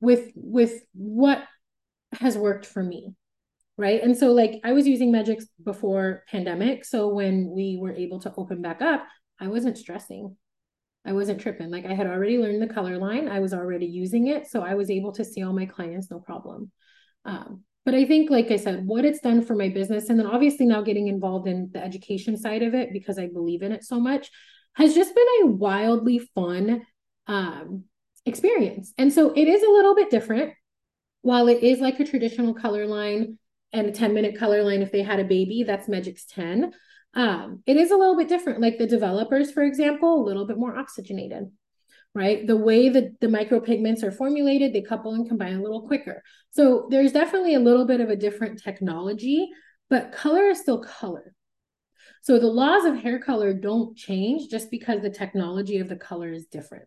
with 0.00 0.30
with 0.36 0.80
what 0.94 1.42
has 2.12 2.38
worked 2.38 2.66
for 2.66 2.82
me 2.82 3.14
right? 3.78 4.02
And 4.02 4.16
so 4.16 4.32
like 4.32 4.60
i 4.64 4.72
was 4.72 4.86
using 4.86 5.12
Megix 5.12 5.44
before 5.64 6.24
pandemic 6.30 6.84
so 6.84 7.08
when 7.08 7.50
we 7.50 7.78
were 7.80 7.92
able 7.92 8.20
to 8.20 8.34
open 8.36 8.60
back 8.60 8.82
up 8.82 9.06
i 9.40 9.46
wasn't 9.46 9.78
stressing. 9.78 10.36
I 11.06 11.12
wasn't 11.12 11.40
tripping. 11.40 11.70
Like 11.70 11.86
i 11.86 11.94
had 11.94 12.06
already 12.06 12.38
learned 12.38 12.60
the 12.60 12.74
color 12.74 12.98
line. 12.98 13.28
I 13.28 13.40
was 13.40 13.54
already 13.54 13.86
using 13.86 14.26
it 14.26 14.46
so 14.46 14.62
i 14.62 14.74
was 14.74 14.90
able 14.90 15.12
to 15.12 15.24
see 15.24 15.42
all 15.42 15.54
my 15.54 15.66
clients 15.66 16.10
no 16.10 16.18
problem. 16.18 16.70
Um, 17.24 17.62
but 17.84 17.94
i 17.94 18.04
think 18.04 18.28
like 18.30 18.50
i 18.50 18.56
said 18.56 18.86
what 18.86 19.04
it's 19.06 19.20
done 19.20 19.42
for 19.42 19.54
my 19.54 19.68
business 19.70 20.10
and 20.10 20.18
then 20.18 20.26
obviously 20.26 20.66
now 20.66 20.82
getting 20.82 21.08
involved 21.08 21.48
in 21.48 21.70
the 21.72 21.82
education 21.82 22.36
side 22.36 22.62
of 22.62 22.74
it 22.74 22.92
because 22.92 23.18
i 23.18 23.26
believe 23.26 23.62
in 23.62 23.72
it 23.72 23.82
so 23.82 23.98
much 23.98 24.30
has 24.74 24.94
just 24.94 25.14
been 25.14 25.26
a 25.42 25.46
wildly 25.46 26.18
fun 26.34 26.82
um, 27.26 27.84
experience. 28.26 28.92
And 28.96 29.12
so 29.12 29.32
it 29.34 29.48
is 29.48 29.62
a 29.62 29.70
little 29.70 29.94
bit 29.94 30.10
different. 30.10 30.54
While 31.22 31.48
it 31.48 31.62
is 31.62 31.80
like 31.80 31.98
a 32.00 32.04
traditional 32.04 32.54
color 32.54 32.86
line 32.86 33.38
and 33.72 33.86
a 33.86 33.92
10 33.92 34.14
minute 34.14 34.38
color 34.38 34.62
line 34.62 34.82
if 34.82 34.92
they 34.92 35.02
had 35.02 35.20
a 35.20 35.24
baby 35.24 35.62
that's 35.62 35.88
Megix 35.88 36.22
10 36.28 36.72
um, 37.14 37.62
it 37.66 37.76
is 37.76 37.90
a 37.90 37.96
little 37.96 38.16
bit 38.16 38.28
different. 38.28 38.60
Like 38.60 38.78
the 38.78 38.86
developers 38.86 39.50
for 39.50 39.62
example 39.62 40.22
a 40.22 40.26
little 40.26 40.46
bit 40.46 40.58
more 40.58 40.76
oxygenated 40.76 41.50
right? 42.14 42.46
The 42.46 42.56
way 42.56 42.88
that 42.88 43.20
the 43.20 43.26
micropigments 43.26 44.02
are 44.02 44.10
formulated 44.10 44.72
they 44.72 44.80
couple 44.80 45.12
and 45.14 45.28
combine 45.28 45.56
a 45.56 45.62
little 45.62 45.86
quicker. 45.86 46.22
So 46.50 46.88
there's 46.90 47.12
definitely 47.12 47.54
a 47.54 47.60
little 47.60 47.84
bit 47.84 48.00
of 48.00 48.08
a 48.08 48.16
different 48.16 48.62
technology 48.62 49.48
but 49.90 50.12
color 50.12 50.48
is 50.48 50.60
still 50.60 50.82
color. 50.82 51.34
So 52.22 52.38
the 52.38 52.46
laws 52.46 52.84
of 52.84 52.96
hair 52.96 53.18
color 53.18 53.54
don't 53.54 53.96
change 53.96 54.50
just 54.50 54.70
because 54.70 55.00
the 55.00 55.10
technology 55.10 55.78
of 55.78 55.88
the 55.88 55.96
color 55.96 56.30
is 56.30 56.46
different. 56.46 56.84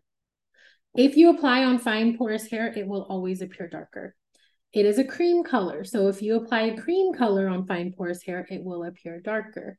If 0.94 1.16
you 1.16 1.30
apply 1.30 1.64
on 1.64 1.78
fine 1.78 2.16
porous 2.16 2.46
hair 2.46 2.72
it 2.76 2.86
will 2.86 3.02
always 3.02 3.42
appear 3.42 3.68
darker 3.68 4.14
it 4.72 4.86
is 4.86 4.98
a 4.98 5.04
cream 5.04 5.44
color. 5.44 5.84
So 5.84 6.08
if 6.08 6.22
you 6.22 6.36
apply 6.36 6.62
a 6.62 6.80
cream 6.80 7.12
color 7.12 7.48
on 7.48 7.66
fine 7.66 7.92
porous 7.92 8.22
hair, 8.22 8.46
it 8.50 8.64
will 8.64 8.84
appear 8.84 9.20
darker. 9.20 9.76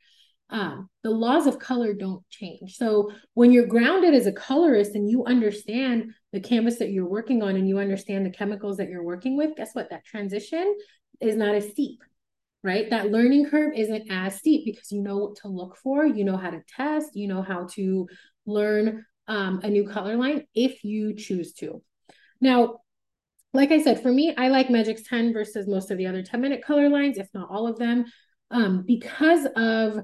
Um, 0.49 0.89
the 1.01 1.09
laws 1.09 1.47
of 1.47 1.57
color 1.57 1.93
don't 1.93 2.23
change. 2.29 2.75
So 2.75 3.11
when 3.33 3.51
you're 3.51 3.65
grounded 3.65 4.13
as 4.13 4.27
a 4.27 4.31
colorist 4.31 4.93
and 4.93 5.09
you 5.09 5.25
understand 5.25 6.13
the 6.31 6.39
canvas 6.39 6.77
that 6.77 6.91
you're 6.91 7.09
working 7.09 7.41
on 7.41 7.55
and 7.55 7.67
you 7.67 7.79
understand 7.79 8.25
the 8.25 8.29
chemicals 8.29 8.77
that 8.77 8.89
you're 8.89 9.03
working 9.03 9.35
with, 9.35 9.55
guess 9.55 9.73
what? 9.73 9.89
That 9.89 10.05
transition 10.05 10.75
is 11.19 11.35
not 11.35 11.55
as 11.55 11.69
steep, 11.69 12.03
right? 12.63 12.87
That 12.89 13.09
learning 13.09 13.49
curve 13.49 13.73
isn't 13.75 14.11
as 14.11 14.35
steep 14.35 14.65
because 14.65 14.91
you 14.91 15.01
know 15.01 15.17
what 15.17 15.37
to 15.37 15.47
look 15.47 15.75
for, 15.77 16.05
you 16.05 16.23
know 16.23 16.37
how 16.37 16.51
to 16.51 16.61
test, 16.67 17.15
you 17.15 17.27
know 17.27 17.41
how 17.41 17.67
to 17.71 18.07
learn 18.45 19.05
um, 19.27 19.61
a 19.63 19.69
new 19.69 19.87
color 19.87 20.17
line 20.17 20.45
if 20.53 20.83
you 20.83 21.15
choose 21.15 21.53
to. 21.53 21.81
Now, 22.41 22.81
like 23.53 23.71
I 23.71 23.81
said, 23.81 24.01
for 24.01 24.11
me, 24.11 24.33
I 24.35 24.47
like 24.47 24.67
Megix 24.67 25.07
10 25.07 25.31
versus 25.31 25.67
most 25.67 25.91
of 25.91 25.97
the 25.97 26.07
other 26.07 26.23
10 26.23 26.41
minute 26.41 26.63
color 26.63 26.89
lines, 26.89 27.17
if 27.17 27.27
not 27.33 27.49
all 27.51 27.67
of 27.67 27.77
them, 27.77 28.05
um, 28.49 28.83
because 28.85 29.45
of 29.55 29.99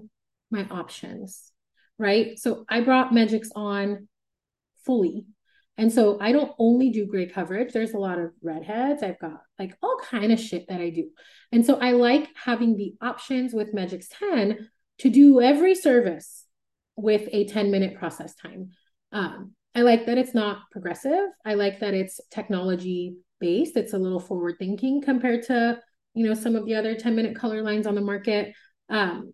my 0.52 0.68
options, 0.70 1.52
right? 1.98 2.38
So 2.38 2.66
I 2.70 2.82
brought 2.82 3.12
Megix 3.12 3.48
on 3.56 4.08
fully. 4.86 5.26
And 5.78 5.92
so 5.92 6.18
I 6.20 6.32
don't 6.32 6.52
only 6.60 6.90
do 6.90 7.08
gray 7.08 7.28
coverage. 7.28 7.72
There's 7.72 7.94
a 7.94 8.00
lot 8.00 8.20
of 8.20 8.32
redheads. 8.44 9.02
I've 9.02 9.20
got 9.20 9.42
like 9.58 9.78
all 9.82 9.98
kind 10.04 10.32
of 10.32 10.40
shit 10.40 10.68
that 10.68 10.82
I 10.82 10.90
do. 10.90 11.10
And 11.52 11.66
so 11.66 11.76
I 11.80 11.92
like 11.92 12.28
having 12.36 12.76
the 12.76 12.96
options 13.02 13.54
with 13.54 13.74
Megix 13.74 14.08
10 14.20 14.70
to 15.00 15.10
do 15.10 15.42
every 15.42 15.76
service 15.76 16.46
with 16.98 17.30
a 17.32 17.46
10 17.46 17.72
minute 17.72 17.96
process 17.98 18.36
time. 18.36 18.72
Um, 19.12 19.54
I 19.74 19.82
like 19.82 20.06
that 20.06 20.18
it's 20.18 20.34
not 20.34 20.60
progressive. 20.72 21.30
I 21.46 21.54
like 21.54 21.80
that 21.80 21.94
it's 21.94 22.20
technology 22.30 23.16
based. 23.40 23.78
It's 23.78 23.94
a 23.94 23.98
little 23.98 24.20
forward 24.20 24.56
thinking 24.60 25.02
compared 25.02 25.44
to, 25.44 25.80
you 26.14 26.26
know, 26.26 26.34
some 26.34 26.56
of 26.56 26.66
the 26.66 26.76
other 26.76 26.96
10 26.96 27.16
minute 27.16 27.36
color 27.36 27.62
lines 27.62 27.88
on 27.88 27.96
the 27.96 28.02
market. 28.02 28.54
Um, 28.90 29.32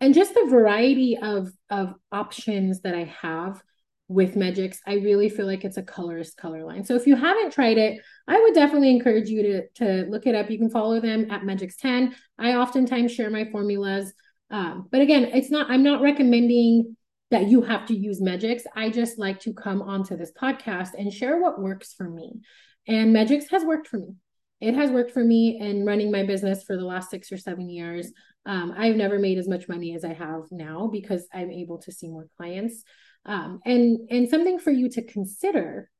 and 0.00 0.14
just 0.14 0.34
the 0.34 0.46
variety 0.50 1.16
of, 1.16 1.52
of 1.70 1.94
options 2.10 2.80
that 2.80 2.94
I 2.94 3.04
have 3.20 3.62
with 4.08 4.34
Megix, 4.34 4.78
I 4.86 4.94
really 4.94 5.28
feel 5.28 5.46
like 5.46 5.64
it's 5.64 5.76
a 5.76 5.82
colorist 5.82 6.36
color 6.36 6.64
line. 6.64 6.84
So 6.84 6.94
if 6.94 7.06
you 7.06 7.16
haven't 7.16 7.52
tried 7.52 7.78
it, 7.78 8.02
I 8.28 8.40
would 8.40 8.54
definitely 8.54 8.90
encourage 8.90 9.28
you 9.28 9.42
to, 9.42 9.68
to 9.76 10.10
look 10.10 10.26
it 10.26 10.34
up. 10.34 10.50
You 10.50 10.58
can 10.58 10.70
follow 10.70 11.00
them 11.00 11.30
at 11.30 11.42
Megix 11.42 11.76
10. 11.76 12.14
I 12.38 12.54
oftentimes 12.54 13.12
share 13.12 13.30
my 13.30 13.46
formulas. 13.50 14.12
Um, 14.50 14.88
but 14.90 15.00
again, 15.00 15.30
it's 15.32 15.50
not, 15.50 15.70
I'm 15.70 15.82
not 15.82 16.02
recommending 16.02 16.96
that 17.30 17.48
you 17.48 17.62
have 17.62 17.86
to 17.86 17.96
use 17.96 18.20
Megix. 18.20 18.62
I 18.76 18.90
just 18.90 19.18
like 19.18 19.40
to 19.40 19.54
come 19.54 19.80
onto 19.80 20.16
this 20.16 20.32
podcast 20.32 20.90
and 20.98 21.10
share 21.10 21.40
what 21.40 21.60
works 21.60 21.94
for 21.94 22.08
me. 22.08 22.40
And 22.86 23.14
Megix 23.14 23.50
has 23.50 23.64
worked 23.64 23.88
for 23.88 23.98
me. 23.98 24.14
It 24.60 24.74
has 24.74 24.90
worked 24.90 25.10
for 25.10 25.24
me 25.24 25.58
in 25.60 25.84
running 25.84 26.10
my 26.12 26.24
business 26.24 26.62
for 26.62 26.76
the 26.76 26.84
last 26.84 27.10
six 27.10 27.32
or 27.32 27.36
seven 27.36 27.68
years. 27.68 28.12
Um, 28.46 28.72
I've 28.76 28.96
never 28.96 29.18
made 29.18 29.38
as 29.38 29.48
much 29.48 29.68
money 29.68 29.94
as 29.94 30.04
I 30.04 30.12
have 30.12 30.44
now 30.50 30.88
because 30.90 31.26
I'm 31.32 31.50
able 31.50 31.78
to 31.78 31.92
see 31.92 32.08
more 32.08 32.28
clients. 32.36 32.84
Um, 33.24 33.60
and 33.64 34.08
and 34.10 34.28
something 34.28 34.58
for 34.58 34.70
you 34.70 34.88
to 34.90 35.02
consider 35.02 35.90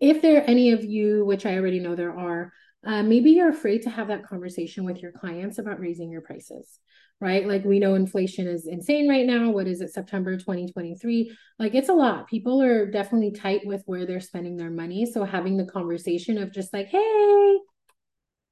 if 0.00 0.20
there 0.20 0.40
are 0.40 0.44
any 0.44 0.72
of 0.72 0.84
you, 0.84 1.24
which 1.24 1.46
I 1.46 1.56
already 1.56 1.80
know 1.80 1.94
there 1.94 2.16
are, 2.16 2.52
uh, 2.86 3.02
maybe 3.02 3.32
you're 3.32 3.50
afraid 3.50 3.82
to 3.82 3.90
have 3.90 4.08
that 4.08 4.26
conversation 4.26 4.84
with 4.84 5.02
your 5.02 5.12
clients 5.12 5.58
about 5.58 5.80
raising 5.80 6.10
your 6.10 6.22
prices 6.22 6.78
right? 7.20 7.46
Like 7.46 7.64
we 7.64 7.78
know 7.78 7.94
inflation 7.94 8.46
is 8.46 8.66
insane 8.66 9.08
right 9.08 9.26
now. 9.26 9.50
What 9.50 9.66
is 9.66 9.80
it, 9.80 9.92
September 9.92 10.36
2023? 10.36 11.36
Like 11.58 11.74
it's 11.74 11.88
a 11.88 11.94
lot. 11.94 12.28
People 12.28 12.62
are 12.62 12.90
definitely 12.90 13.30
tight 13.30 13.62
with 13.64 13.82
where 13.86 14.06
they're 14.06 14.20
spending 14.20 14.56
their 14.56 14.70
money. 14.70 15.06
So 15.06 15.24
having 15.24 15.56
the 15.56 15.64
conversation 15.64 16.38
of 16.38 16.52
just 16.52 16.72
like, 16.72 16.88
hey, 16.88 17.58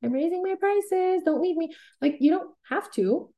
I'm 0.02 0.12
raising 0.12 0.42
my 0.42 0.54
prices. 0.58 1.22
Don't 1.24 1.42
leave 1.42 1.56
me. 1.56 1.74
Like 2.00 2.16
you 2.20 2.30
don't 2.30 2.50
have 2.68 2.90
to, 2.92 3.30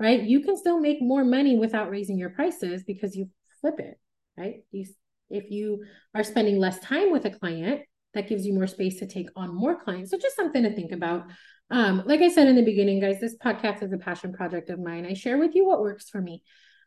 right? 0.00 0.22
You 0.22 0.40
can 0.40 0.56
still 0.56 0.80
make 0.80 1.00
more 1.00 1.24
money 1.24 1.56
without 1.56 1.90
raising 1.90 2.18
your 2.18 2.30
prices 2.30 2.82
because 2.84 3.14
you 3.14 3.30
flip 3.60 3.78
it, 3.78 3.98
right? 4.36 4.64
You 4.70 4.86
if 5.30 5.50
you 5.50 5.84
are 6.14 6.24
spending 6.24 6.58
less 6.58 6.78
time 6.80 7.10
with 7.10 7.24
a 7.24 7.30
client, 7.30 7.82
that 8.14 8.28
gives 8.28 8.46
you 8.46 8.54
more 8.54 8.66
space 8.66 8.98
to 8.98 9.06
take 9.06 9.28
on 9.36 9.54
more 9.54 9.78
clients. 9.78 10.10
So 10.10 10.18
just 10.18 10.36
something 10.36 10.62
to 10.62 10.74
think 10.74 10.92
about. 10.92 11.24
Um, 11.70 12.02
like 12.04 12.20
I 12.20 12.28
said 12.28 12.48
in 12.48 12.56
the 12.56 12.62
beginning, 12.62 13.00
guys, 13.00 13.20
this 13.20 13.36
podcast 13.36 13.82
is 13.82 13.92
a 13.92 13.98
passion 13.98 14.32
project 14.32 14.68
of 14.68 14.78
mine. 14.78 15.06
I 15.06 15.14
share 15.14 15.38
with 15.38 15.54
you 15.54 15.66
what 15.66 15.80
works 15.80 16.08
for 16.10 16.20
me. 16.20 16.42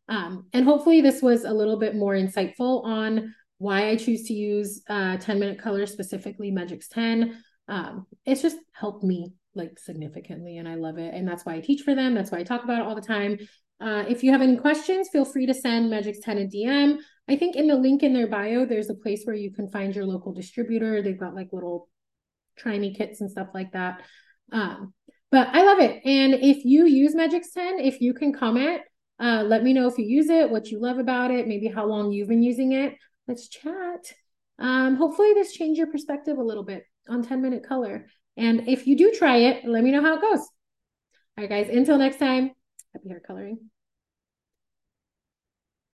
Um, 0.08 0.46
and 0.54 0.66
hopefully, 0.66 1.02
this 1.02 1.22
was 1.22 1.44
a 1.44 1.54
little 1.54 1.80
bit 1.80 1.96
more 1.96 2.14
insightful 2.14 2.86
on 2.86 3.34
why 3.58 3.90
I 3.90 3.96
choose 3.96 4.24
to 4.26 4.34
use 4.34 4.84
uh, 4.88 5.18
10 5.18 5.40
minute 5.40 5.60
color, 5.60 5.86
specifically 5.86 6.52
Megix 6.52 6.88
10. 6.90 7.42
Um, 7.68 8.06
it's 8.26 8.42
just 8.42 8.58
helped 8.74 9.04
me 9.04 9.34
like 9.56 9.80
significantly, 9.80 10.58
and 10.58 10.68
I 10.68 10.76
love 10.76 11.00
it. 11.00 11.14
And 11.14 11.28
that's 11.28 11.46
why 11.46 11.56
I 11.56 11.62
teach 11.62 11.82
for 11.82 11.96
them. 11.96 12.14
That's 12.14 12.32
why 12.32 12.40
I 12.40 12.44
talk 12.44 12.64
about 12.64 12.82
it 12.82 12.86
all 12.86 12.96
the 12.96 13.02
time. 13.02 13.40
Uh, 13.82 14.06
if 14.08 14.24
you 14.24 14.32
have 14.32 14.42
any 14.42 14.58
questions, 14.58 15.10
feel 15.10 15.26
free 15.26 15.46
to 15.46 15.54
send 15.54 15.92
Megix 15.92 16.18
10 16.24 16.38
a 16.38 16.46
DM. 16.46 16.98
I 17.28 17.36
think 17.36 17.56
in 17.56 17.68
the 17.68 17.76
link 17.76 18.04
in 18.04 18.14
their 18.14 18.28
bio, 18.28 18.66
there's 18.66 18.90
a 18.90 18.96
place 18.96 19.24
where 19.26 19.36
you 19.36 19.52
can 19.52 19.70
find 19.70 19.96
your 19.96 20.06
local 20.06 20.34
distributor. 20.34 21.02
They've 21.02 21.20
got 21.20 21.36
like 21.36 21.50
little 21.52 21.90
try 22.58 22.78
me 22.78 22.94
kits 22.94 23.22
and 23.22 23.30
stuff 23.30 23.50
like 23.54 23.74
that. 23.74 24.02
Um, 24.52 24.94
but 25.32 25.50
I 25.52 25.64
love 25.64 25.80
it. 25.80 26.06
And 26.06 26.36
if 26.36 26.64
you 26.64 26.86
use 26.86 27.16
Megix 27.16 27.52
10, 27.54 27.80
if 27.80 28.00
you 28.00 28.14
can 28.14 28.32
comment, 28.32 28.82
uh, 29.20 29.44
let 29.46 29.64
me 29.64 29.74
know 29.74 29.88
if 29.88 29.98
you 29.98 30.06
use 30.06 30.30
it, 30.30 30.50
what 30.50 30.68
you 30.68 30.80
love 30.80 30.98
about 30.98 31.32
it, 31.32 31.48
maybe 31.48 31.68
how 31.68 31.86
long 31.86 32.12
you've 32.12 32.30
been 32.30 32.44
using 32.44 32.74
it. 32.74 32.96
Let's 33.28 33.50
chat. 33.50 34.14
Um, 34.60 34.96
hopefully, 34.96 35.34
this 35.34 35.54
changed 35.54 35.78
your 35.78 35.88
perspective 35.88 36.38
a 36.38 36.44
little 36.44 36.64
bit 36.64 36.84
on 37.10 37.24
10 37.24 37.42
minute 37.42 37.68
color. 37.68 38.08
And 38.38 38.68
if 38.68 38.88
you 38.88 38.98
do 38.98 39.12
try 39.12 39.38
it, 39.38 39.66
let 39.66 39.84
me 39.84 39.92
know 39.92 40.02
how 40.02 40.16
it 40.16 40.22
goes. 40.22 40.40
All 40.40 40.48
right, 41.40 41.50
guys, 41.50 41.70
until 41.70 41.98
next 41.98 42.18
time, 42.18 42.52
happy 42.96 43.10
hair 43.10 43.20
coloring. 43.20 43.60